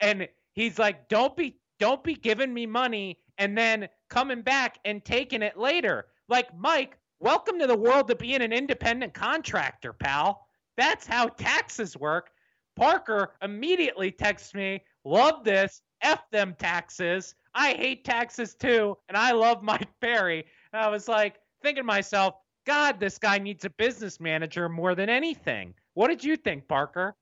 [0.01, 5.05] And he's like, "Don't be, don't be giving me money and then coming back and
[5.05, 10.47] taking it later." Like, Mike, welcome to the world of being an independent contractor, pal.
[10.77, 12.31] That's how taxes work.
[12.77, 17.35] Parker immediately texts me, love this, F them taxes.
[17.55, 20.45] I hate taxes too, and I love Mike Perry.
[20.73, 22.35] And I was like, thinking to myself,
[22.67, 25.73] God, this guy needs a business manager more than anything.
[25.93, 27.15] What did you think, Parker?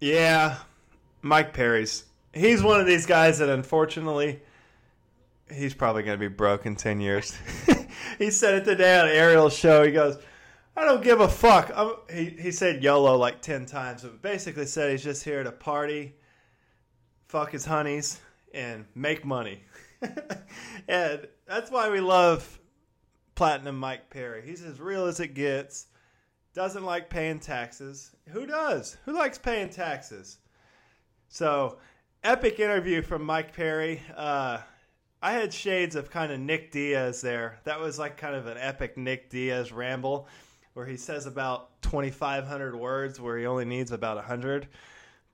[0.00, 0.56] Yeah,
[1.20, 2.04] Mike Perry's.
[2.32, 4.40] He's one of these guys that unfortunately
[5.52, 7.36] he's probably going to be broke in 10 years.
[8.18, 9.84] he said it today on Ariel's show.
[9.84, 10.18] He goes,
[10.76, 11.70] I don't give a fuck.
[11.74, 15.52] I'm, he, he said YOLO like 10 times, but basically said he's just here to
[15.52, 16.14] party,
[17.28, 18.20] fuck his honeys,
[18.54, 19.62] and make money.
[20.88, 22.58] and that's why we love
[23.34, 24.42] Platinum Mike Perry.
[24.44, 25.86] He's as real as it gets.
[26.54, 28.10] Doesn't like paying taxes.
[28.28, 28.96] Who does?
[29.04, 30.38] Who likes paying taxes?
[31.28, 31.78] So,
[32.22, 34.02] epic interview from Mike Perry.
[34.14, 34.58] Uh,
[35.22, 37.60] I had shades of kind of Nick Diaz there.
[37.62, 40.26] That was like kind of an epic Nick Diaz ramble
[40.74, 44.66] where he says about 2,500 words where he only needs about 100.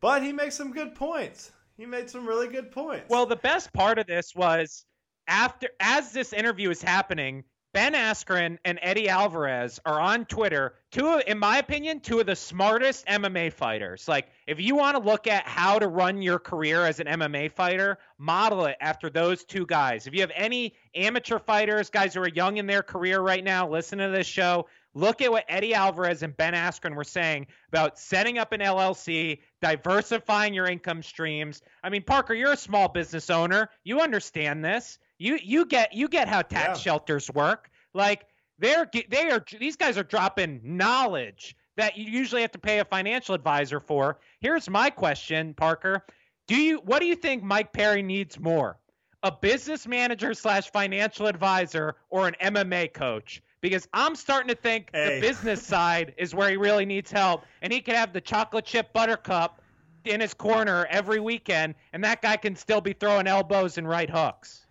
[0.01, 1.53] But he makes some good points.
[1.79, 3.07] He made some really good points.
[3.09, 4.85] Well, the best part of this was
[5.27, 7.45] after as this interview is happening,
[7.79, 10.75] Ben Askren and Eddie Alvarez are on Twitter.
[10.91, 14.09] Two, in my opinion, two of the smartest MMA fighters.
[14.09, 17.53] Like, if you want to look at how to run your career as an MMA
[17.53, 20.09] fighter, model it after those two guys.
[20.09, 23.69] If you have any amateur fighters, guys who are young in their career right now,
[23.69, 24.67] listen to this show.
[24.95, 29.39] Look at what Eddie Alvarez and Ben Askren were saying about setting up an LLC,
[29.63, 31.63] diversifying your income streams.
[31.85, 33.71] I mean, Parker, you're a small business owner.
[33.85, 34.99] You understand this.
[35.19, 36.83] You you get you get how tax yeah.
[36.83, 37.71] shelters work.
[37.95, 38.27] Like
[38.59, 42.85] they're they are these guys are dropping knowledge that you usually have to pay a
[42.85, 44.19] financial advisor for.
[44.41, 46.05] Here's my question, Parker.
[46.47, 48.79] Do you what do you think Mike Perry needs more?
[49.23, 53.43] A business manager slash financial advisor or an MMA coach?
[53.61, 55.17] Because I'm starting to think hey.
[55.17, 58.65] the business side is where he really needs help, and he could have the chocolate
[58.65, 59.61] chip buttercup
[60.05, 64.09] in his corner every weekend, and that guy can still be throwing elbows and right
[64.09, 64.67] hooks.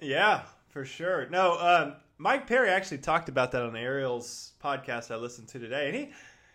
[0.00, 1.28] Yeah, for sure.
[1.28, 5.88] No, um, Mike Perry actually talked about that on Ariel's podcast I listened to today,
[5.88, 6.12] and he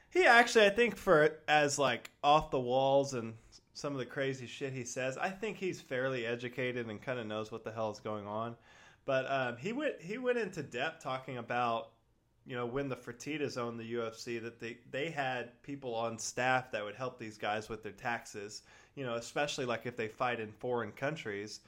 [0.09, 3.33] he actually I think for as like off the walls and
[3.73, 7.25] some of the crazy shit he says, I think he's fairly educated and kind of
[7.25, 8.55] knows what the hell is going on.
[9.05, 11.89] But um, he went he went into depth talking about
[12.45, 16.71] you know when the Fertitas owned the UFC that they they had people on staff
[16.71, 18.61] that would help these guys with their taxes.
[18.95, 21.61] You know, especially like if they fight in foreign countries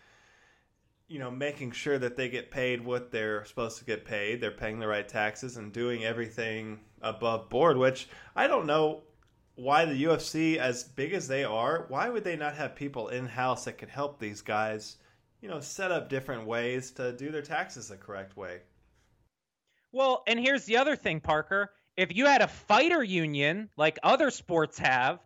[1.07, 4.51] you know, making sure that they get paid what they're supposed to get paid, they're
[4.51, 9.03] paying the right taxes and doing everything above board, which I don't know
[9.55, 13.25] why the UFC, as big as they are, why would they not have people in
[13.25, 14.97] house that could help these guys,
[15.41, 18.61] you know, set up different ways to do their taxes the correct way?
[19.91, 21.71] Well, and here's the other thing, Parker.
[21.95, 25.19] if you had a fighter union like other sports have,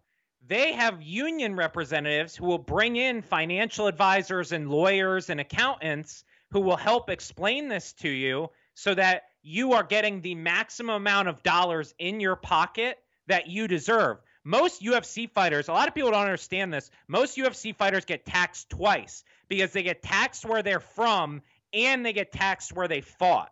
[0.47, 6.61] they have union representatives who will bring in financial advisors and lawyers and accountants who
[6.61, 11.43] will help explain this to you so that you are getting the maximum amount of
[11.43, 14.17] dollars in your pocket that you deserve.
[14.43, 16.89] Most UFC fighters, a lot of people don't understand this.
[17.07, 21.41] Most UFC fighters get taxed twice because they get taxed where they're from
[21.73, 23.51] and they get taxed where they fought.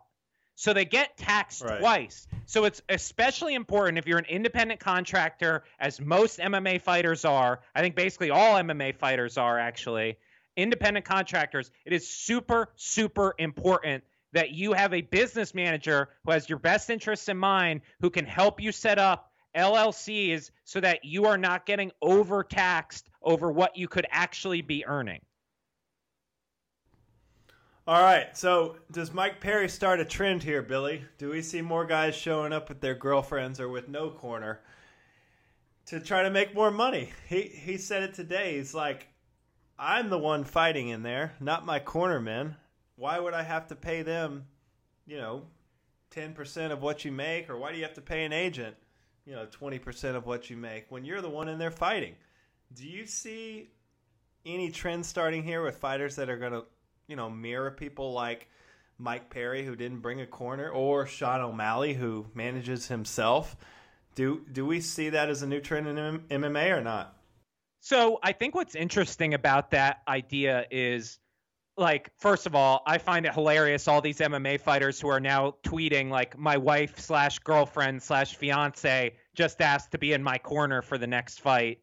[0.58, 1.78] So they get taxed right.
[1.78, 2.26] twice.
[2.46, 7.60] So it's especially important if you're an independent contractor, as most MMA fighters are.
[7.76, 10.18] I think basically all MMA fighters are actually
[10.56, 11.70] independent contractors.
[11.84, 14.02] It is super, super important
[14.32, 18.24] that you have a business manager who has your best interests in mind, who can
[18.24, 23.86] help you set up LLCs so that you are not getting overtaxed over what you
[23.86, 25.20] could actually be earning.
[27.88, 28.36] All right.
[28.36, 31.06] So, does Mike Perry start a trend here, Billy?
[31.16, 34.60] Do we see more guys showing up with their girlfriends or with no corner
[35.86, 37.14] to try to make more money?
[37.26, 38.58] He he said it today.
[38.58, 39.08] He's like,
[39.78, 42.56] "I'm the one fighting in there, not my corner men.
[42.96, 44.48] Why would I have to pay them,
[45.06, 45.46] you know,
[46.10, 48.76] 10% of what you make or why do you have to pay an agent,
[49.24, 52.16] you know, 20% of what you make when you're the one in there fighting?"
[52.74, 53.70] Do you see
[54.44, 56.66] any trend starting here with fighters that are going to
[57.08, 58.48] you know, mirror people like
[58.98, 63.56] Mike Perry, who didn't bring a corner, or Sean O'Malley, who manages himself.
[64.14, 67.16] Do do we see that as a new trend in MMA or not?
[67.80, 71.18] So I think what's interesting about that idea is
[71.78, 75.54] like first of all i find it hilarious all these mma fighters who are now
[75.62, 80.82] tweeting like my wife slash girlfriend slash fiance just asked to be in my corner
[80.82, 81.78] for the next fight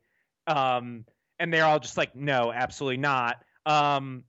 [0.48, 1.06] um,
[1.40, 4.26] and they're all just like no absolutely not um,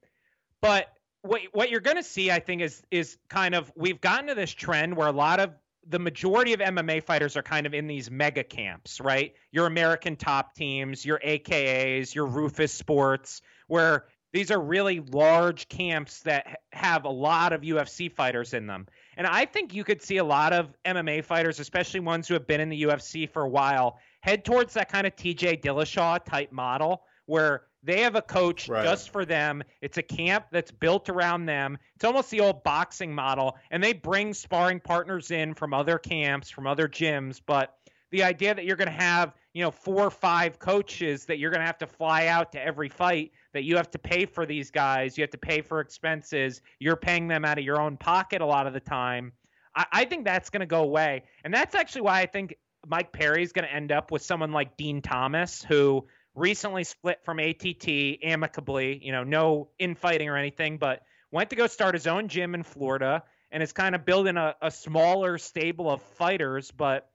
[0.60, 0.88] but
[1.22, 4.34] what what you're going to see, I think, is is kind of we've gotten to
[4.34, 5.50] this trend where a lot of
[5.88, 9.34] the majority of MMA fighters are kind of in these mega camps, right?
[9.52, 16.20] Your American top teams, your AKAs, your Rufus Sports, where these are really large camps
[16.22, 18.86] that have a lot of UFC fighters in them.
[19.16, 22.46] And I think you could see a lot of MMA fighters, especially ones who have
[22.46, 26.52] been in the UFC for a while, head towards that kind of TJ Dillashaw type
[26.52, 28.84] model where they have a coach right.
[28.84, 29.62] just for them.
[29.80, 31.78] It's a camp that's built around them.
[31.94, 36.50] It's almost the old boxing model, and they bring sparring partners in from other camps,
[36.50, 37.40] from other gyms.
[37.46, 37.74] But
[38.10, 41.50] the idea that you're going to have, you know, four or five coaches that you're
[41.50, 44.46] going to have to fly out to every fight, that you have to pay for
[44.46, 47.96] these guys, you have to pay for expenses, you're paying them out of your own
[47.96, 49.32] pocket a lot of the time.
[49.76, 52.56] I, I think that's going to go away, and that's actually why I think
[52.88, 56.06] Mike Perry is going to end up with someone like Din Thomas, who
[56.36, 57.88] recently split from ATT
[58.22, 62.54] amicably, you know, no infighting or anything, but went to go start his own gym
[62.54, 66.70] in Florida and is kind of building a, a smaller stable of fighters.
[66.70, 67.08] But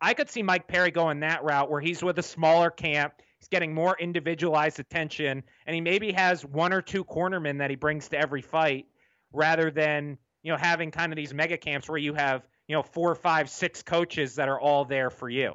[0.00, 3.14] I could see Mike Perry going that route where he's with a smaller camp.
[3.38, 7.76] He's getting more individualized attention, and he maybe has one or two cornermen that he
[7.76, 8.86] brings to every fight
[9.32, 12.82] rather than, you know, having kind of these mega camps where you have, you know,
[12.82, 15.54] four, five, six coaches that are all there for you.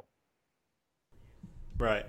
[1.80, 2.04] Right.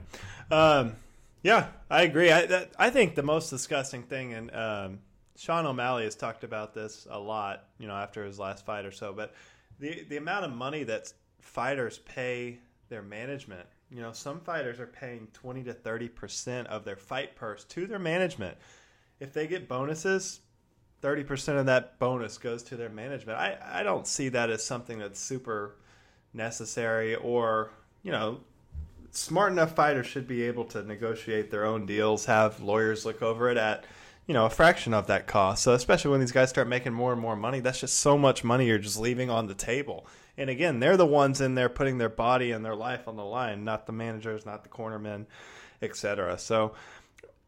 [0.52, 0.96] Um,
[1.44, 2.30] yeah, I agree.
[2.30, 5.00] I that, I think the most disgusting thing, and um,
[5.38, 8.92] Sean O'Malley has talked about this a lot, you know, after his last fight or
[8.92, 9.14] so.
[9.14, 9.34] But
[9.80, 12.60] the the amount of money that fighters pay
[12.90, 17.36] their management, you know, some fighters are paying twenty to thirty percent of their fight
[17.36, 18.58] purse to their management.
[19.22, 20.42] If they get bonuses,
[21.02, 23.40] thirty percent of that bonus goes to their management.
[23.40, 25.78] I I don't see that as something that's super
[26.34, 27.72] necessary or
[28.04, 28.42] you know
[29.12, 33.49] smart enough fighters should be able to negotiate their own deals, have lawyers look over
[33.49, 33.84] it at
[34.28, 35.64] you know a fraction of that cost.
[35.64, 38.43] So especially when these guys start making more and more money, that's just so much
[38.43, 40.07] money you're just leaving on the table.
[40.38, 43.26] And again, they're the ones in there putting their body and their life on the
[43.26, 45.26] line, not the managers, not the cornermen,
[45.82, 46.38] etc.
[46.38, 46.74] So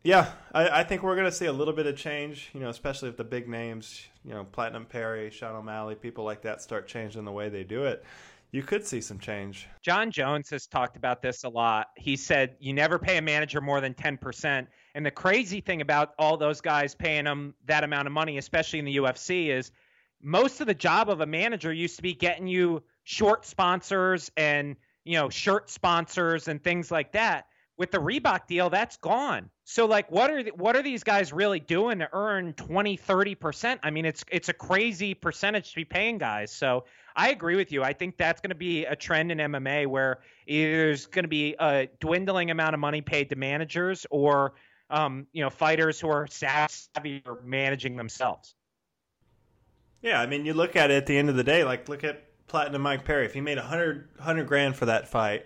[0.04, 2.68] yeah, I, I, think we're going to see a little bit of change, you know,
[2.68, 6.88] especially if the big names, you know, Platinum Perry, Sean O'Malley, people like that start
[6.90, 8.04] changing the way they do it
[8.54, 9.68] you could see some change.
[9.82, 11.88] Jon Jones has talked about this a lot.
[11.98, 14.68] He said you never pay a manager more than 10%.
[14.94, 18.78] And the crazy thing about all those guys paying them that amount of money, especially
[18.78, 19.72] in the UFC, is
[20.22, 24.76] most of the job of a manager used to be getting you short sponsors and,
[25.04, 27.48] you know, shirt sponsors and things like that
[27.78, 29.50] with the Reebok deal, that's gone.
[29.64, 33.80] So like what are the, what are these guys really doing to earn 20, 30%?
[33.82, 36.52] I mean, it's it's a crazy percentage to be paying guys.
[36.52, 36.86] So
[37.16, 37.84] I agree with you.
[37.84, 41.56] I think that's going to be a trend in MMA where there's going to be
[41.60, 44.54] a dwindling amount of money paid to managers or
[44.90, 48.56] um, you know, fighters who are savvy or managing themselves.
[50.02, 52.04] Yeah, I mean, you look at it at the end of the day, like look
[52.04, 53.26] at Platinum Mike Perry.
[53.26, 55.46] If he made a hundred hundred grand for that fight,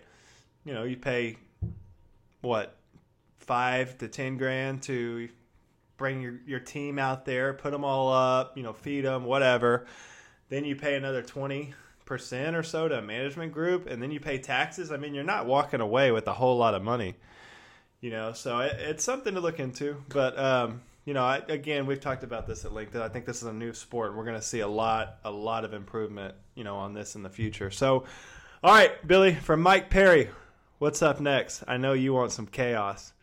[0.65, 1.38] you know, you pay
[2.41, 2.76] what
[3.38, 5.30] five to ten grand to
[5.95, 9.86] bring your your team out there, put them all up, you know, feed them, whatever.
[10.50, 11.74] Then you pay another twenty
[12.06, 14.91] percent or so to a management group, and then you pay taxes.
[14.91, 17.16] I mean, you're not walking away with a whole lot of money,
[18.02, 18.34] you know.
[18.34, 19.98] So it, it's something to look into.
[20.10, 22.93] But um, you know, I, again, we've talked about this at length.
[22.95, 24.14] I think this is a new sport.
[24.16, 27.24] We're going to see a lot, a lot of improvement, you know, on this in
[27.24, 27.72] the future.
[27.72, 28.04] So,
[28.62, 30.30] all right, Billy, from Mike Perry,
[30.80, 31.64] what's up next?
[31.66, 33.14] I know you want some chaos.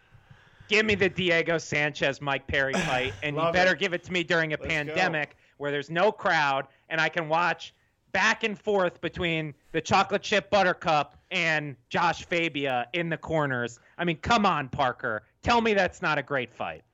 [0.68, 3.78] Give me the Diego Sanchez Mike Perry fight, and you better it.
[3.78, 5.36] give it to me during a Let's pandemic go.
[5.58, 7.74] where there's no crowd and I can watch
[8.12, 13.80] back and forth between the chocolate chip buttercup and Josh Fabia in the corners.
[13.98, 15.24] I mean, come on, Parker.
[15.42, 16.84] Tell me that's not a great fight.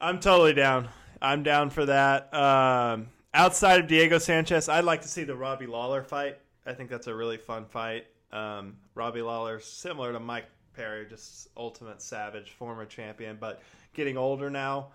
[0.00, 0.88] I'm totally down.
[1.20, 2.32] I'm down for that.
[2.32, 6.38] Um, outside of Diego Sanchez, I'd like to see the Robbie Lawler fight.
[6.64, 8.06] I think that's a really fun fight.
[8.30, 10.46] Um, Robbie Lawler, similar to Mike
[10.76, 13.60] Perry, just ultimate savage, former champion, but
[13.92, 14.92] getting older now.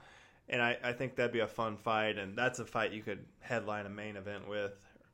[0.49, 2.17] And I, I think that'd be a fun fight.
[2.17, 4.73] And that's a fight you could headline a main event with,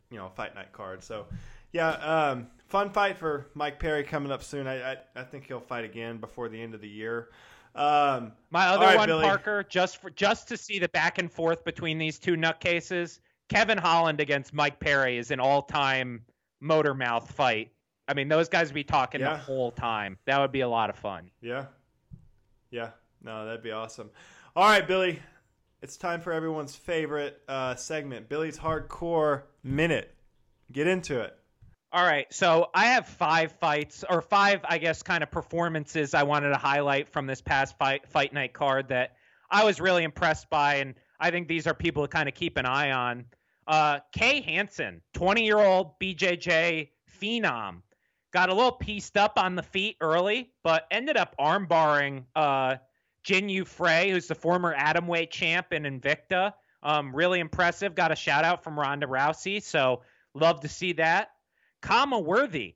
[0.10, 1.04] you know, fight night card.
[1.04, 1.26] So,
[1.74, 4.66] yeah, um, fun fight for Mike Perry coming up soon.
[4.68, 7.30] I, I, I think he'll fight again before the end of the year.
[7.76, 9.26] Um, My other right, one, Billy.
[9.26, 13.20] Parker, just for just to see the back and forth between these two nutcases,
[13.50, 16.24] Kevin Holland against Mike Perry is an all-time
[16.62, 17.72] motor mouth fight.
[18.08, 19.32] I mean, those guys would be talking Yeah.
[19.34, 20.18] the whole time.
[20.26, 21.30] That would be a lot of fun.
[21.42, 21.66] Yeah.
[22.72, 22.92] Yeah.
[23.22, 24.10] No, that'd be awesome.
[24.58, 25.20] All right, Billy.
[25.82, 30.16] It's time for everyone's favorite uh, segment, Billy's Hardcore Minute.
[30.72, 31.38] Get into it.
[31.92, 36.24] All right, so I have five fights, or five, I guess, kind of performances I
[36.24, 39.18] wanted to highlight from this past fight fight night card that
[39.52, 42.56] I was really impressed by, and I think these are people to kind of keep
[42.56, 43.26] an eye on.
[43.68, 46.92] Uh, Kay Hansen, 20 year old BJJ
[47.22, 47.82] phenom,
[48.32, 52.76] got a little pieced up on the feet early, but ended up armbarring uh,
[53.26, 56.54] Jinh Yu Frey, who's the former atomweight champ in Invicta.
[56.84, 57.96] Um, really impressive.
[57.96, 60.02] Got a shout out from Ronda Rousey, so
[60.36, 61.32] love to see that.
[61.82, 62.76] Khama Worthy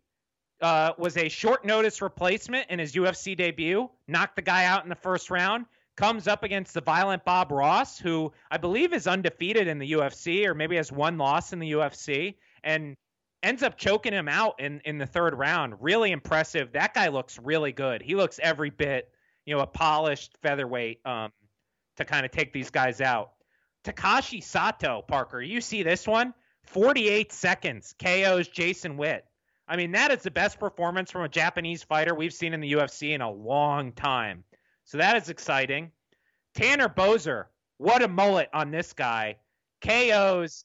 [0.62, 3.90] uh, was a short notice replacement in his UFC debut.
[4.08, 5.66] Knocked the guy out in the first round.
[5.96, 10.48] Comes up against the violent Bob Ross, who I believe is undefeated in the UFC,
[10.48, 12.96] or maybe has one loss in the UFC, and
[13.44, 15.76] ends up choking him out in in the third round.
[15.80, 16.72] Really impressive.
[16.72, 18.02] That guy looks really good.
[18.02, 19.10] He looks every bit,
[19.50, 21.32] you know, a polished featherweight um,
[21.98, 23.32] to kind of take these guys out.
[23.84, 26.36] Takashi Sato, Parker, you see this one?
[26.66, 29.26] 48 seconds, KOs Jason Witt.
[29.68, 32.74] I mean, that is the best performance from a Japanese fighter we've seen in the
[32.74, 34.44] UFC in a long time.
[34.86, 35.90] So that is exciting.
[36.54, 37.46] Tanner Boser,
[37.80, 39.38] what a mullet on this guy.
[39.82, 40.64] KOs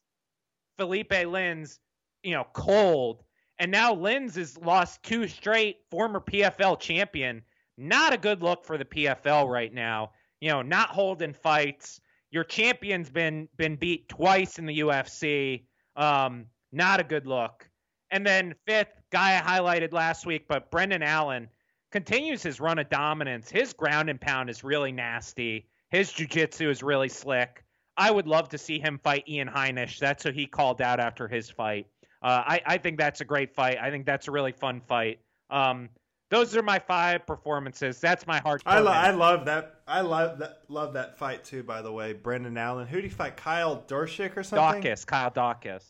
[0.77, 1.79] Philipe Lins,
[2.23, 3.23] you know, cold.
[3.59, 7.45] And now Lins has lost two straight, former PFL champion.
[7.77, 10.13] Not a good look for the PFL right now.
[10.41, 12.01] You know, not holding fights.
[12.31, 15.65] Your champion's been been beat twice in the UFC.
[15.97, 17.69] Um, not a good look.
[18.11, 21.49] And then fifth guy I highlighted last week, but Brendan Allen
[21.91, 23.51] continues his run of dominance.
[23.51, 25.69] His ground and pound is really nasty.
[25.91, 27.65] His jiu-jitsu is really slick.
[27.97, 29.99] I would love to see him fight Ian Heinisch.
[29.99, 31.87] That's who he called out after his fight.
[32.23, 33.79] Uh, I, I think that's a great fight.
[33.81, 35.21] I think that's a really fun fight.
[35.51, 35.89] Um,
[36.35, 38.01] those are my five performances.
[38.01, 38.63] That's my heart.
[38.67, 39.81] I, lo- I love that.
[39.87, 40.63] I love that.
[40.69, 41.63] Love that fight too.
[41.63, 42.89] By the way, Brendan Allen.
[42.89, 43.37] Who did he fight?
[43.37, 44.83] Kyle Dorshik or something?
[44.83, 45.85] Dawkins, Kyle Dawkins.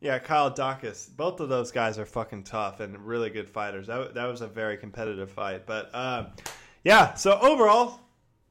[0.00, 1.06] Yeah, Kyle Dawkins.
[1.06, 3.88] Both of those guys are fucking tough and really good fighters.
[3.88, 5.66] That, that was a very competitive fight.
[5.66, 6.28] But um,
[6.84, 8.00] yeah, so overall,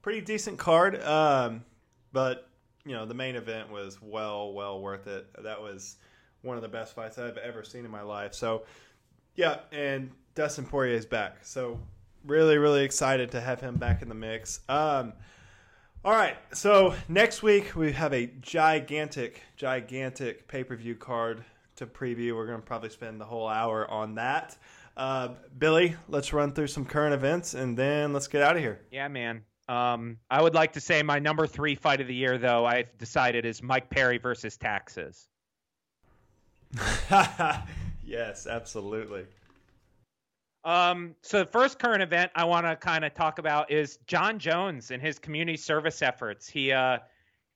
[0.02, 1.02] pretty decent card.
[1.02, 1.64] Um,
[2.12, 2.50] but
[2.86, 5.28] you know, the main event was well, well worth it.
[5.44, 5.96] That was
[6.42, 8.34] one of the best fights I've ever seen in my life.
[8.34, 8.64] So
[9.36, 11.38] yeah, and Dustin Poirier is back.
[11.44, 11.80] So
[12.26, 14.62] really, really excited to have him back in the mix.
[14.70, 15.14] Um,
[16.04, 21.44] all right, so next week we have a gigantic, gigantic pay per view card
[21.76, 22.36] to preview.
[22.36, 24.58] We're going to probably spend the whole hour on that.
[24.98, 28.82] Uh, Billy, let's run through some current events and then let's get out of here.
[28.92, 29.44] Yeah, man.
[29.70, 32.98] Um, I would like to say my number three fight of the year, though, I've
[32.98, 35.28] decided is Mike Perry versus Taxes.
[38.04, 39.26] yes, absolutely.
[40.64, 44.38] Um, so the first current event I want to kind of talk about is Jon
[44.38, 46.47] Jones and his community service efforts.
[46.47, 46.99] He, uh,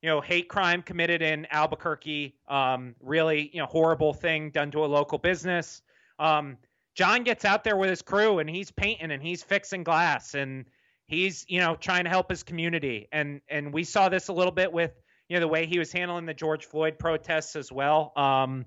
[0.01, 4.83] you know, hate crime committed in Albuquerque, um, really, you know, horrible thing done to
[4.83, 5.81] a local business.
[6.19, 6.57] Um,
[6.95, 10.65] Jon gets out there with his crew and he's painting and he's fixing glass and
[11.07, 13.07] he's, you know, trying to help his community.
[13.11, 14.93] And and we saw this a little bit with,
[15.27, 18.13] you know, the way he was handling the George Floyd protests as well.
[18.15, 18.65] Um,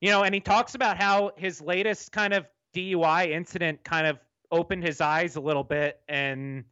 [0.00, 4.18] you know, and he talks about how his latest kind of DUI incident kind of
[4.50, 6.64] opened his eyes a little bit and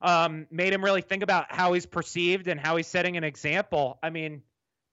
[0.00, 3.98] um, made him really think about how he's perceived and how he's setting an example.
[4.02, 4.42] I mean,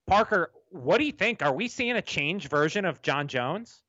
[0.06, 1.42] Parker, what do you think?
[1.42, 3.82] Are we seeing a changed version of Jon Jones?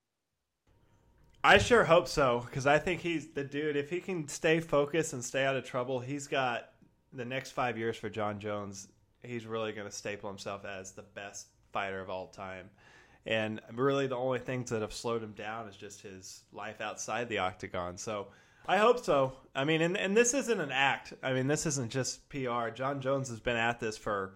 [1.46, 3.76] I sure hope so because I think he's the dude.
[3.76, 6.70] If he can stay focused and stay out of trouble, he's got
[7.12, 8.88] the next five years for Jon Jones.
[9.24, 12.70] He's really going to staple himself as the best fighter of all time.
[13.26, 17.30] And really, the only things that have slowed him down is just his life outside
[17.30, 17.98] the octagon.
[17.98, 18.28] So
[18.68, 19.34] I hope so.
[19.56, 21.14] I mean, and, and this isn't an act.
[21.24, 22.70] I mean, this isn't just PR.
[22.74, 24.36] Jon Jones has been at this for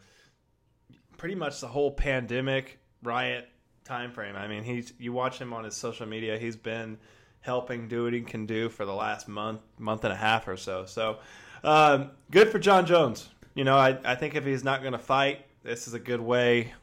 [1.17, 3.49] pretty much the whole pandemic riot
[3.83, 4.35] time frame.
[4.35, 6.37] I mean, he's you watch him on his social media.
[6.37, 6.97] He's been
[7.41, 10.57] helping do what he can do for the last month, month and a half or
[10.57, 10.85] so.
[10.85, 11.19] So
[11.63, 13.29] um, good for Jon Jones.
[13.55, 16.21] You know, I, I think if he's not going to fight, this is a good
[16.21, 16.73] way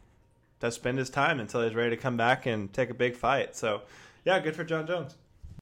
[0.61, 3.55] to spend his time until he's ready to come back and take a big fight.
[3.57, 3.83] So,
[4.25, 5.17] yeah, good for Jon Jones.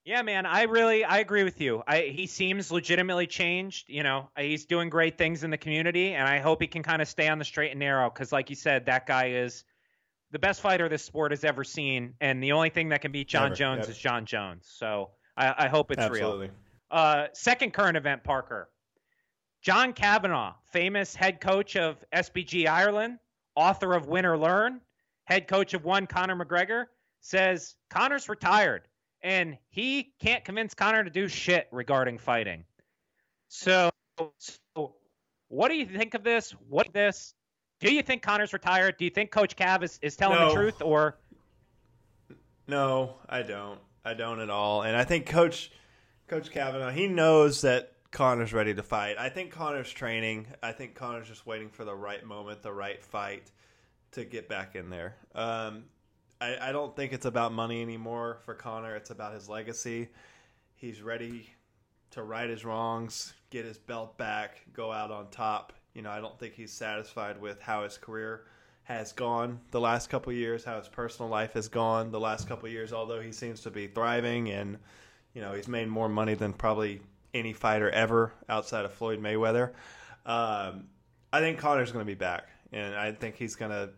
[0.05, 1.83] Yeah, man, I really I agree with you.
[1.87, 3.89] I he seems legitimately changed.
[3.89, 7.01] You know, he's doing great things in the community, and I hope he can kind
[7.01, 8.11] of stay on the straight and narrow.
[8.11, 9.65] Because, like you said, that guy is
[10.33, 13.29] the best fighter this sport has ever seen, and the only thing that can beat
[13.29, 13.55] John Ever.
[13.55, 14.67] Jones is Jon Jones.
[14.67, 16.47] So I, I hope it's Absolutely.
[16.47, 16.55] real.
[16.91, 18.69] Uh, second current event, Parker.
[19.63, 23.19] John Kavanagh, famous head coach of SBG Ireland,
[23.55, 24.81] author of Win or Learn,
[25.25, 26.87] head coach of one Conor McGregor,
[27.21, 28.83] says Conor's retired
[29.23, 32.65] and he can't convince Conor to do shit regarding fighting.
[33.49, 33.91] So,
[34.39, 34.95] so
[35.49, 36.53] what do you think of this?
[36.69, 37.35] What this?
[37.81, 38.97] Do you think Conor's retired?
[38.99, 40.49] Do you think Coach Cav is, is telling no.
[40.49, 41.19] the truth or?
[42.67, 43.79] No, I don't.
[44.05, 44.83] I don't at all.
[44.83, 45.71] And I think Coach
[46.29, 49.17] Coach Kavanagh, he knows that Conor's ready to fight.
[49.19, 50.47] I think Conor's training.
[50.63, 53.51] I think Conor's just waiting for the right moment, the right fight
[54.13, 55.17] to get back in there.
[55.35, 55.85] Um,
[56.41, 58.95] I, I don't think it's about money anymore for Conor.
[58.97, 60.11] It's about his legacy.
[60.75, 61.49] He's ready
[62.11, 65.73] to right his wrongs, get his belt back, go out on top.
[65.95, 68.45] You know, I don't think he's satisfied with how his career
[68.83, 72.69] has gone the last couple years, how his personal life has gone the last couple
[72.69, 72.93] years.
[72.93, 74.77] Although he seems to be thriving, and
[75.33, 77.01] you know, he's made more money than probably
[77.35, 79.73] any fighter ever outside of Floyd Mayweather.
[80.27, 80.89] Um,
[81.33, 83.91] I think Conor's going to be back, and I think he's going to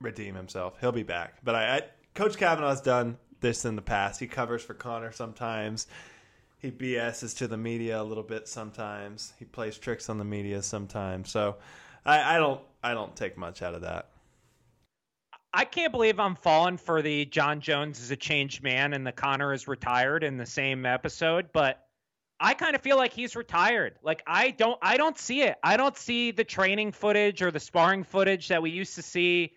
[0.00, 0.76] redeem himself.
[0.80, 1.38] He'll be back.
[1.44, 1.80] But I, I
[2.14, 4.20] Coach Kavanagh's done this in the past.
[4.20, 5.86] He covers for Conor sometimes.
[6.58, 9.34] He BSs to the media a little bit sometimes.
[9.38, 11.30] He plays tricks on the media sometimes.
[11.30, 11.56] So
[12.06, 14.08] I, I don't I don't take much out of that.
[15.54, 19.12] I can't believe I'm falling for the Jon Jones is a changed man and the
[19.12, 21.80] Conor is retired in the same episode, but
[22.40, 23.94] I kind of feel like he's retired.
[24.02, 25.56] Like I don't I don't see it.
[25.62, 29.52] I don't see the training footage or the sparring footage that we used to see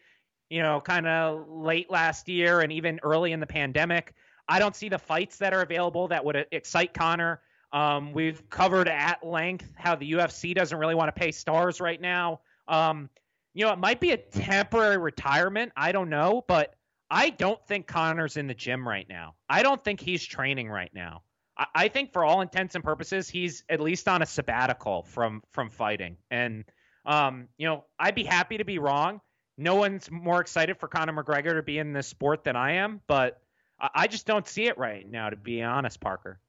[0.49, 4.13] you know, kind of late last year and even early in the pandemic.
[4.47, 7.41] I don't see the fights that are available that would excite Conor.
[7.73, 11.99] Um, we've covered at length how the UFC doesn't really want to pay stars right
[11.99, 12.39] now.
[12.67, 13.09] Um,
[13.57, 15.71] you know, it might be a temporary retirement.
[15.75, 16.75] I don't know, but
[17.09, 19.35] I don't think Conor's in the gym right now.
[19.49, 21.23] I don't think he's training right now.
[21.57, 25.41] I, I think for all intents and purposes, he's at least on a sabbatical from
[25.51, 26.17] from fighting.
[26.29, 26.65] And
[27.05, 29.21] um, you know, I'd be happy to be wrong
[29.57, 33.01] no one's more excited for Conor McGregor to be in this sport than I am,
[33.07, 33.41] but
[33.79, 36.39] I, I just don't see it right now, to be honest, Parker.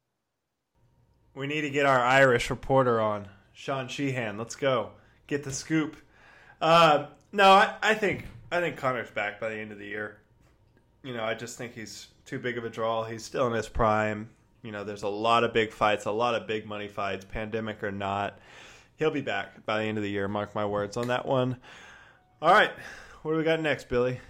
[1.35, 4.37] We need to get our Irish reporter on, Sean Sheehan.
[4.37, 4.91] Let's go
[5.27, 5.97] get the scoop.
[6.61, 10.19] Uh, no, I, I think I think Conor's back by the end of the year.
[11.03, 13.05] You know, I just think he's too big of a draw.
[13.05, 14.29] He's still in his prime.
[14.63, 17.83] You know, there's a lot of big fights, a lot of big money fights, pandemic
[17.83, 18.39] or not.
[18.97, 20.27] He'll be back by the end of the year.
[20.27, 21.57] Mark my words on that one.
[22.43, 22.73] All right.
[23.23, 24.21] What do we got next, Billy?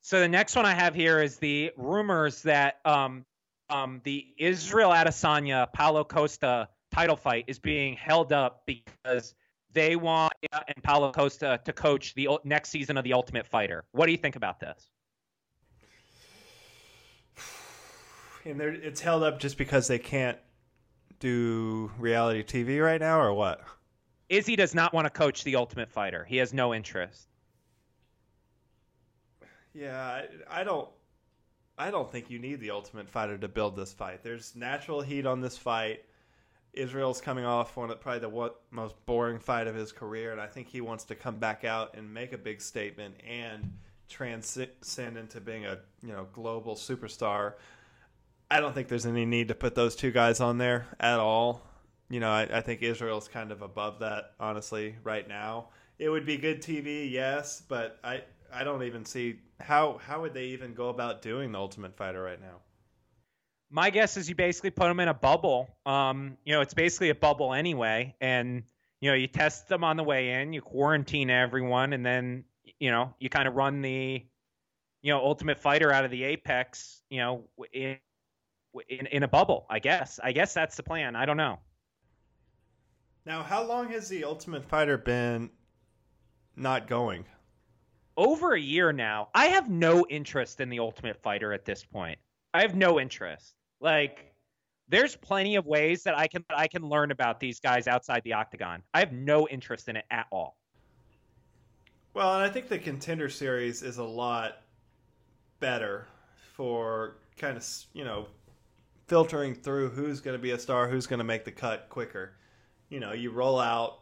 [0.00, 3.26] So the next one I have here is the rumors that um,
[3.68, 9.34] um, the Israel Adesanya Paulo Costa title fight is being held up because
[9.72, 13.84] they want and Paulo Costa to coach the next season of the Ultimate Fighter.
[13.92, 14.90] What do you think about this?
[18.44, 20.38] And it's held up just because they can't
[21.20, 23.62] do reality TV right now, or what?
[24.28, 26.24] Izzy does not want to coach the Ultimate Fighter.
[26.24, 27.28] He has no interest.
[29.74, 30.88] Yeah, I, I don't.
[31.76, 34.24] I don't think you need the Ultimate Fighter to build this fight.
[34.24, 36.04] There's natural heat on this fight.
[36.78, 40.40] Israel's coming off one of probably the what, most boring fight of his career, and
[40.40, 43.72] I think he wants to come back out and make a big statement and
[44.08, 47.54] transcend into being a you know global superstar.
[48.50, 51.62] I don't think there's any need to put those two guys on there at all.
[52.08, 55.68] You know, I, I think Israel's kind of above that, honestly, right now.
[55.98, 58.22] It would be good TV, yes, but I
[58.52, 62.22] I don't even see how how would they even go about doing the Ultimate Fighter
[62.22, 62.60] right now.
[63.70, 65.68] My guess is you basically put them in a bubble.
[65.84, 68.62] Um, you know, it's basically a bubble anyway, and
[69.00, 72.44] you know you test them on the way in, you quarantine everyone, and then
[72.78, 74.24] you know you kind of run the
[75.02, 77.02] you know Ultimate Fighter out of the Apex.
[77.10, 77.98] You know, in
[78.88, 79.66] in, in a bubble.
[79.68, 80.18] I guess.
[80.22, 81.16] I guess that's the plan.
[81.16, 81.58] I don't know.
[83.26, 85.50] Now, how long has the Ultimate Fighter been
[86.56, 87.26] not going?
[88.16, 89.28] Over a year now.
[89.34, 92.18] I have no interest in the Ultimate Fighter at this point.
[92.54, 93.54] I have no interest.
[93.80, 94.34] Like
[94.88, 98.32] there's plenty of ways that I can I can learn about these guys outside the
[98.32, 98.82] octagon.
[98.94, 100.56] I have no interest in it at all.
[102.14, 104.62] Well, and I think the contender series is a lot
[105.60, 106.06] better
[106.54, 108.26] for kind of, you know,
[109.06, 112.32] filtering through who's going to be a star, who's going to make the cut quicker.
[112.88, 114.00] You know, you roll out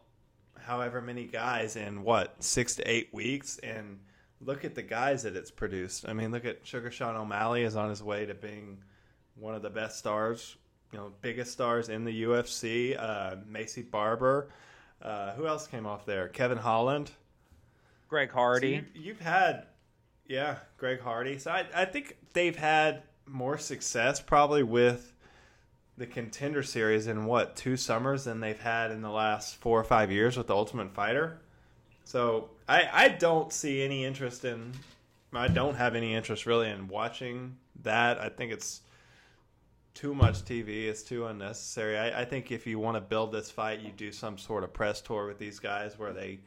[0.59, 3.99] however many guys in what, 6 to 8 weeks and
[4.41, 6.09] look at the guys that it's produced.
[6.09, 8.79] I mean, look at Sugar Sean O'Malley is on his way to being
[9.39, 10.57] one of the best stars,
[10.93, 12.99] you know, biggest stars in the UFC.
[12.99, 14.49] Uh, Maycee Barber.
[15.03, 16.29] Uh, who else came off there?
[16.29, 17.11] Kevin Holland.
[18.09, 18.79] Greg Hardy.
[18.79, 19.67] So you, have had,
[20.27, 21.39] yeah, Greg Hardy.
[21.39, 25.13] So I, I think they've had more success probably with
[25.99, 29.85] the contender series in what two summers than they've had in the last four or
[29.85, 31.41] five years with the Ultimate Fighter.
[32.05, 34.73] So I I don't see any interest in.
[35.33, 38.21] I don't have any interest really in watching that.
[38.21, 38.83] I think it's
[39.97, 40.85] too much TV.
[40.85, 41.99] It's too unnecessary.
[41.99, 44.73] I, I think if you want to build this fight, you do some sort of
[44.73, 46.39] press tour with these guys where they,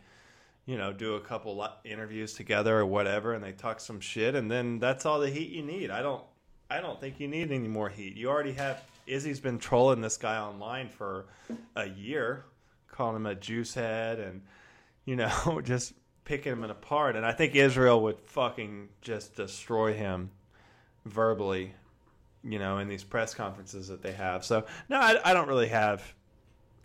[0.67, 4.49] you know, do a couple interviews together or whatever, and they talk some shit, and
[4.49, 5.89] then that's all the heat you need.
[5.89, 6.23] I don't,
[6.69, 8.15] I don't think you need any more heat.
[8.15, 8.83] You already have.
[9.07, 11.25] Izzy's been trolling this guy online for
[11.75, 12.45] a year,
[12.87, 14.41] calling him a juice head, and
[15.05, 15.93] you know, just
[16.23, 17.15] picking him apart.
[17.15, 20.29] And I think Israel would fucking just destroy him
[21.05, 21.73] verbally
[22.43, 24.45] you know, in these press conferences that they have.
[24.45, 26.03] So no, I, I don't really have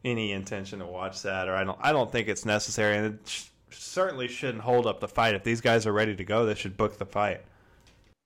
[0.04, 1.78] any intention to watch that, or I don't.
[1.80, 5.34] I don't think it's necessary, and it sh- certainly shouldn't hold up the fight.
[5.34, 7.42] If these guys are ready to go, they should book the fight.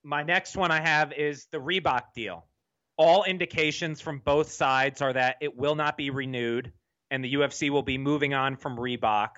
[0.03, 2.47] My next one I have is the Reebok deal.
[2.97, 6.73] All indications from both sides are that it will not be renewed,
[7.11, 9.29] and the UFC will be moving on from Reebok.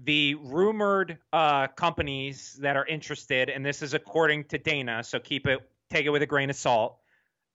[0.00, 5.46] The rumored uh, companies that are interested, and this is according to Dana, so keep
[5.46, 5.60] it
[5.90, 6.98] take it with a grain of salt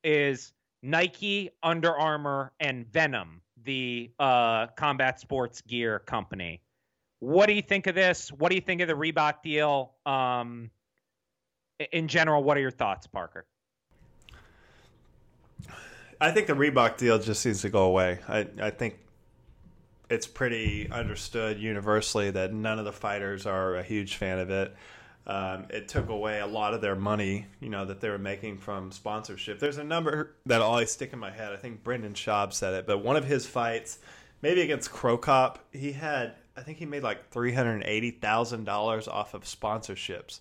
[0.03, 6.61] is Nike, Under Armour, and Venom, the uh, combat sports gear company.
[7.19, 8.31] What do you think of this?
[8.31, 9.93] What do you think of the Reebok deal?
[10.05, 10.71] Um,
[11.91, 13.45] in general, what are your thoughts, Parker?
[16.21, 18.19] I think the Reebok deal just needs to go away.
[18.27, 18.99] I, I think
[20.09, 24.75] it's pretty understood universally that none of the fighters are a huge fan of it.
[25.27, 28.57] Um, it took away a lot of their money, you know, that they were making
[28.57, 29.59] from sponsorship.
[29.59, 31.53] There's a number that always stick in my head.
[31.53, 33.99] I think Brendan Schaub said it, but one of his fights,
[34.41, 39.07] maybe against Crocop, he had, I think he made like three hundred eighty thousand dollars
[39.07, 40.39] off of sponsorships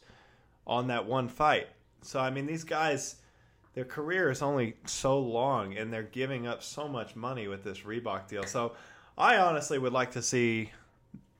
[0.66, 1.66] on that one fight.
[2.00, 3.16] So I mean, these guys,
[3.74, 7.80] their career is only so long, and they're giving up so much money with this
[7.80, 8.44] Reebok deal.
[8.44, 8.72] So
[9.18, 10.70] I honestly would like to see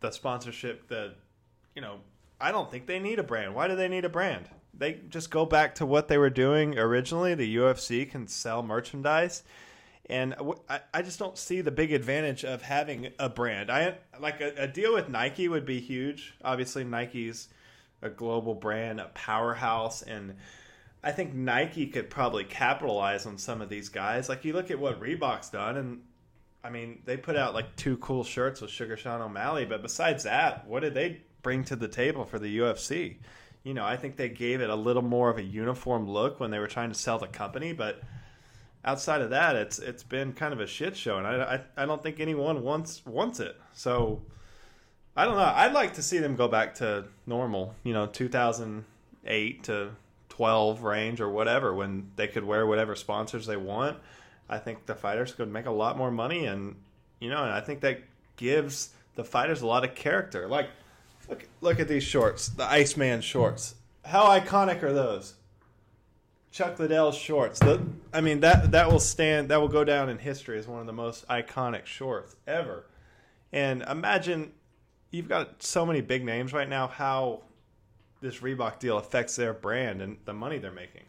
[0.01, 1.15] the sponsorship that,
[1.75, 2.01] you know
[2.41, 3.55] I don't think they need a brand.
[3.55, 4.49] Why do they need a brand?
[4.73, 7.35] They just go back to what they were doing originally.
[7.35, 9.43] The UFC can sell merchandise,
[10.09, 10.35] and
[10.69, 13.71] I, I just don't see the big advantage of having a brand.
[13.71, 16.35] I like a, a deal with Nike would be huge.
[16.45, 17.49] Obviously, Nike's
[18.03, 20.37] a global brand, a powerhouse, and
[21.03, 24.29] I think Nike could probably capitalize on some of these guys.
[24.29, 26.03] Like you look at what Reebok's done, and
[26.63, 30.23] I mean they put out like two cool shirts with Sugar Sean O'Malley, but besides
[30.23, 33.17] that, what did they bring to the table for the UFC.
[33.65, 36.51] You know, I think they gave it a little more of a uniform look when
[36.51, 38.01] they were trying to sell the company, but
[38.85, 41.87] outside of that, it's it's been kind of a shit show, and I, I, I
[41.87, 43.61] don't think anyone wants wants it.
[43.75, 44.23] So
[45.17, 45.53] I don't know.
[45.55, 47.75] I'd like to see them go back to normal.
[47.83, 49.91] You know, 2008 to
[50.31, 53.99] 12 range or whatever when they could wear whatever sponsors they want.
[54.49, 56.77] I think the fighters could make a lot more money, and
[57.21, 58.01] you know, and I think that
[58.37, 60.47] gives the fighters a lot of character.
[60.47, 60.71] Like
[61.29, 63.75] Look, look at these shorts, the Iceman shorts.
[64.05, 65.35] How iconic are those?
[66.51, 67.59] Chuck Liddell's shorts.
[67.59, 69.51] The, I mean that that will stand.
[69.51, 72.87] That will go down in history as one of the most iconic shorts ever.
[73.53, 74.53] And imagine
[75.11, 76.89] you've got so many big names right now.
[76.89, 77.43] How
[78.21, 81.03] this Reebok deal affects their brand and the money they're making.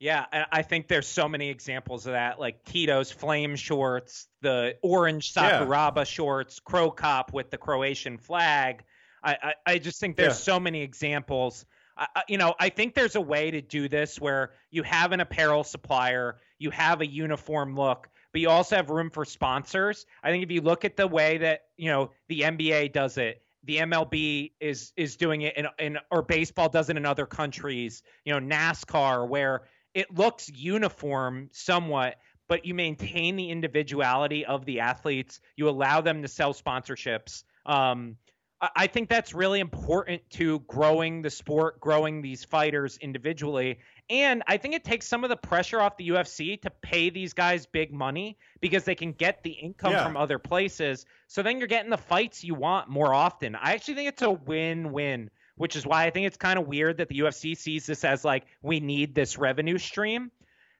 [0.00, 5.32] Yeah, I think there's so many examples of that, like Tito's flame shorts, the orange
[5.32, 6.04] Sakuraba yeah.
[6.04, 8.84] shorts, Cro Cop with the Croatian flag.
[9.24, 10.54] I, I, I just think there's yeah.
[10.54, 11.64] so many examples
[11.96, 15.20] I, you know, I think there's a way to do this where you have an
[15.20, 20.06] apparel supplier, you have a uniform look, but you also have room for sponsors.
[20.22, 23.42] I think if you look at the way that you know the NBA does it,
[23.62, 28.02] the MLB is is doing it in, in or baseball does it in other countries.
[28.24, 29.62] You know, NASCAR where
[29.94, 32.16] it looks uniform somewhat,
[32.48, 35.40] but you maintain the individuality of the athletes.
[35.56, 37.44] You allow them to sell sponsorships.
[37.64, 38.16] Um,
[38.76, 43.78] I think that's really important to growing the sport, growing these fighters individually.
[44.10, 47.32] And I think it takes some of the pressure off the UFC to pay these
[47.32, 50.04] guys big money because they can get the income yeah.
[50.04, 51.06] from other places.
[51.26, 53.56] So then you're getting the fights you want more often.
[53.56, 56.66] I actually think it's a win win, which is why I think it's kind of
[56.66, 60.30] weird that the UFC sees this as like, we need this revenue stream.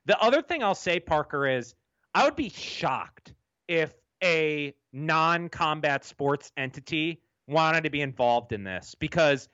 [0.07, 1.75] The other thing I'll say, Parker, is
[2.15, 3.33] I would be shocked
[3.69, 9.49] if a non combat sports entity wanted to be involved in this because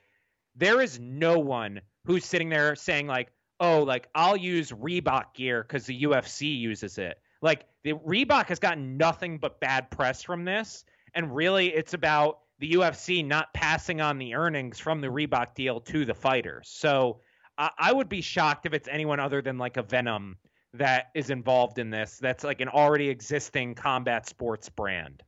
[0.54, 5.62] there is no one who's sitting there saying like, "Oh, like I'll use Reebok gear
[5.62, 10.44] because the UFC uses it." Like the Reebok has gotten nothing but bad press from
[10.44, 10.84] this,
[11.14, 15.80] and really it's about the UFC not passing on the earnings from the Reebok deal
[15.80, 16.68] to the fighters.
[16.68, 17.20] So
[17.56, 20.36] I, I would be shocked if it's anyone other than like a Venom
[20.74, 22.18] that is involved in this.
[22.20, 25.22] That's like an already existing combat sports brand.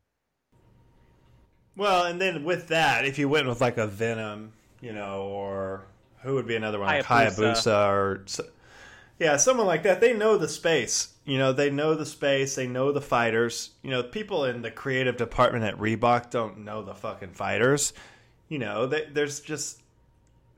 [1.76, 5.82] Well, and then with that, if you went with like a Venom, you know, or
[6.22, 8.24] who would be another one, like Hayabusa, Hayabusa or
[9.18, 10.00] yeah, someone like that.
[10.00, 11.14] They know the space.
[11.24, 12.56] You know, they know the space.
[12.56, 13.70] They know the fighters.
[13.82, 17.92] You know, people in the creative department at Reebok don't know the fucking fighters.
[18.48, 19.80] You know, they, there's just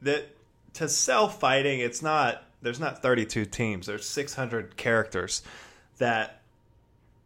[0.02, 0.28] that
[0.74, 1.80] to sell fighting.
[1.80, 2.42] It's not.
[2.62, 3.86] There's not 32 teams.
[3.86, 5.42] There's 600 characters
[5.98, 6.40] that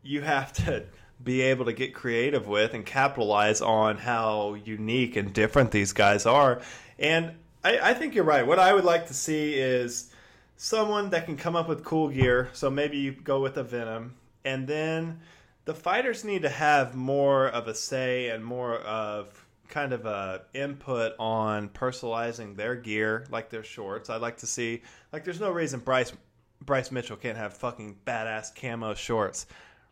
[0.03, 0.85] you have to
[1.23, 6.27] be able to get creative with and capitalize on how unique and different these guys
[6.27, 6.61] are.
[6.99, 7.33] And
[7.65, 8.47] I, I, think you're right.
[8.47, 10.13] What I would like to see is
[10.57, 12.51] someone that can come up with cool gear.
[12.53, 14.15] So maybe you go with a Venom,
[14.45, 15.21] and then
[15.65, 20.43] the fighters need to have more of a say and more of kind of a
[20.55, 24.09] input on personalizing their gear, like their shorts.
[24.09, 26.13] I'd like to see like there's no reason Bryce
[26.65, 29.47] Bryce Mitchell can't have fucking badass camo shorts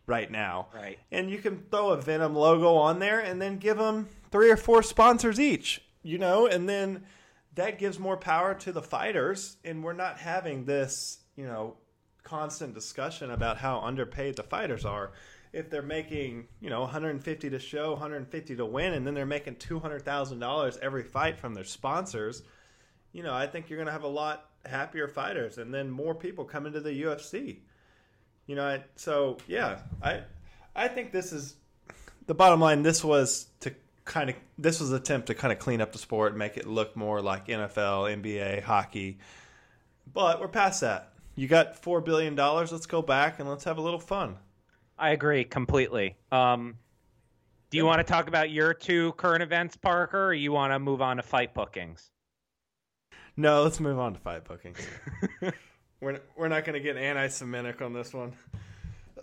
[0.07, 0.67] right now.
[0.73, 0.97] Right.
[1.11, 4.57] And you can throw a Venom logo on there and then give them three or
[4.57, 7.03] four sponsors each, you know, and then
[7.55, 11.75] that gives more power to the fighters and we're not having this, you know,
[12.23, 15.11] constant discussion about how underpaid the fighters are.
[15.53, 19.55] If they're making, you know, 150 to show, 150 to win and then they're making
[19.55, 22.43] $200,000 every fight from their sponsors,
[23.11, 26.13] you know, I think you're going to have a lot happier fighters and then more
[26.13, 27.59] people come into the UFC.
[28.47, 30.21] You know, I, so yeah, I
[30.75, 31.55] I think this is
[32.25, 32.81] the bottom line.
[32.81, 33.73] This was to
[34.05, 36.57] kind of this was an attempt to kind of clean up the sport, and make
[36.57, 39.19] it look more like NFL, NBA, hockey.
[40.11, 41.13] But we're past that.
[41.35, 42.71] You got four billion dollars.
[42.71, 44.37] Let's go back and let's have a little fun.
[44.97, 46.15] I agree completely.
[46.31, 46.77] Um,
[47.69, 50.79] do you want to talk about your two current events, Parker, or you want to
[50.79, 52.11] move on to fight bookings?
[53.35, 54.79] No, let's move on to fight bookings.
[56.01, 58.33] We're we're not gonna get anti-Semitic on this one.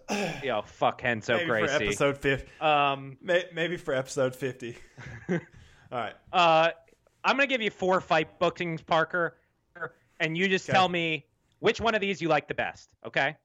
[0.42, 1.76] Yo, fuck Renzo maybe Gracie.
[1.76, 2.50] For episode fifty.
[2.60, 4.76] Um, May, maybe for episode fifty.
[5.30, 5.38] All
[5.92, 6.14] right.
[6.32, 6.70] Uh,
[7.24, 9.36] I'm gonna give you four fight bookings, Parker,
[10.20, 10.76] and you just okay.
[10.76, 11.26] tell me
[11.60, 12.90] which one of these you like the best.
[13.06, 13.36] Okay.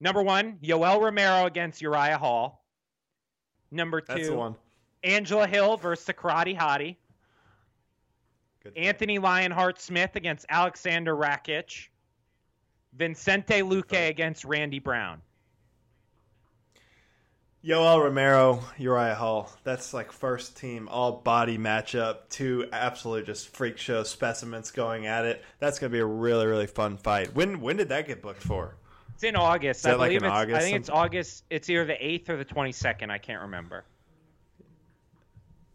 [0.00, 2.64] Number one, Yoel Romero against Uriah Hall.
[3.70, 4.54] Number two,
[5.02, 6.96] Angela Hill versus the Karate Hottie.
[8.76, 11.88] Anthony Lionheart Smith against Alexander Rakic.
[12.92, 15.22] Vicente Luque against Randy Brown.
[17.64, 19.50] Yoel Romero, Uriah Hall.
[19.64, 22.28] That's like first team all body matchup.
[22.30, 25.44] Two absolute just freak show specimens going at it.
[25.58, 27.34] That's gonna be a really really fun fight.
[27.34, 28.76] When when did that get booked for?
[29.14, 29.84] It's in August.
[29.84, 30.56] I believe like August?
[30.56, 31.44] I think it's August.
[31.50, 33.10] It's either the eighth or the twenty second.
[33.10, 33.84] I can't remember.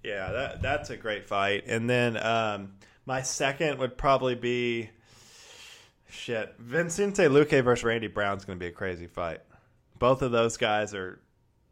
[0.04, 1.66] Yeah, that that's a great fight.
[1.68, 4.90] And then um, my second would probably be
[6.14, 9.42] Shit, Vicente Luque versus Randy Brown's going to be a crazy fight.
[9.98, 11.20] Both of those guys are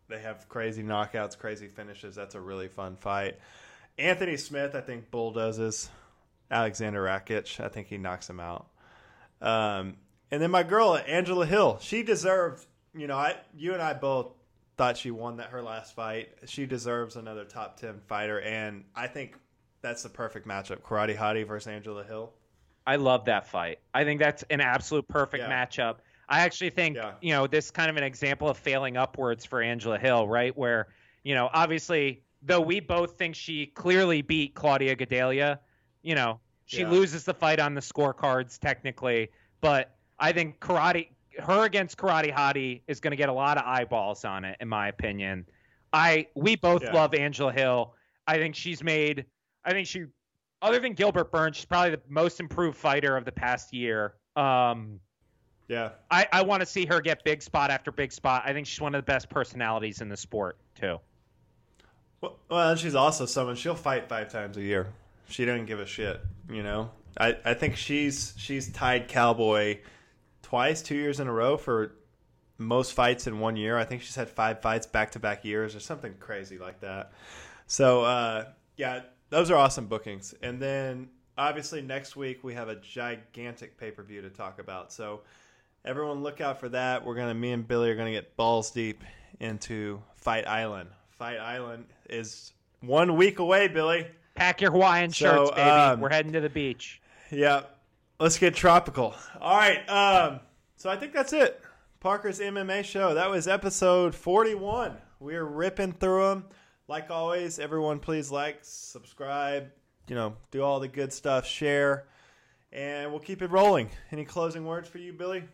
[0.09, 2.15] they have crazy knockouts, crazy finishes.
[2.15, 3.37] That's a really fun fight.
[3.97, 5.89] Anthony Smith, I think bulldozes
[6.49, 7.63] Alexander Rakic.
[7.63, 8.67] I think he knocks him out.
[9.41, 9.97] Um,
[10.31, 12.65] and then my girl Angela Hill, she deserved.
[12.95, 14.33] You know, I you and I both
[14.75, 16.29] thought she won that her last fight.
[16.45, 19.37] She deserves another top ten fighter, and I think
[19.81, 22.33] that's the perfect matchup: Karate Hottie versus Angela Hill.
[22.87, 23.79] I love that fight.
[23.93, 25.65] I think that's an absolute perfect yeah.
[25.65, 25.97] matchup.
[26.29, 27.13] I actually think, yeah.
[27.21, 30.55] you know, this kind of an example of failing upwards for Angela Hill, right?
[30.57, 30.87] Where,
[31.23, 35.59] you know, obviously, though we both think she clearly beat Claudia Gadelha,
[36.01, 36.89] you know, She Yeah.
[36.89, 39.29] loses the fight on the scorecards technically,
[39.59, 41.09] but I think karate
[41.39, 44.69] her against Karate Hottie is going to get a lot of eyeballs on it, in
[44.69, 45.45] my opinion.
[45.91, 46.93] I we both Yeah.
[46.93, 47.93] love Angela Hill.
[48.25, 49.25] I think she's made.
[49.65, 50.05] I think she,
[50.61, 54.13] other than Gilbert Burns, she's probably the most improved fighter of the past year.
[54.35, 54.99] Um,
[55.67, 55.91] Yeah.
[56.09, 58.43] I, I want to see her get big spot after big spot.
[58.45, 60.99] I think she's one of the best personalities in the sport too.
[62.21, 64.87] Well, well, she's also someone she'll fight five times a year.
[65.29, 66.91] She doesn't give a shit, you know.
[67.17, 69.79] I, I think she's she's tied Cowboy
[70.43, 71.95] twice, two years in a row for
[72.57, 73.77] most fights in one year.
[73.77, 77.11] I think she's had five fights back to back years or something crazy like that.
[77.65, 78.45] So uh,
[78.77, 79.01] yeah,
[79.31, 80.35] those are awesome bookings.
[80.43, 84.93] And then obviously next week we have a gigantic pay per view to talk about.
[84.93, 85.21] So
[85.83, 87.03] everyone look out for that.
[87.03, 89.03] We're gonna me and Billy are gonna get balls deep
[89.39, 90.89] into Fight Island.
[91.09, 94.05] Fight Island is one week away, Billy.
[94.35, 95.69] Pack your Hawaiian So, shirts, baby.
[95.69, 97.01] um, We're heading to the beach.
[97.31, 97.63] Yeah.
[98.19, 99.15] Let's get tropical.
[99.39, 99.87] All right.
[99.89, 100.39] Um,
[100.77, 101.59] so I think that's it.
[101.99, 103.13] Parker's MMA show.
[103.15, 104.95] That was episode 41.
[105.19, 106.45] We're ripping through them.
[106.91, 109.71] Like always, everyone please like, subscribe,
[110.09, 112.03] you know, do all the good stuff, share,
[112.73, 113.89] and we'll keep it rolling.
[114.11, 115.45] Any closing words for you, Billy?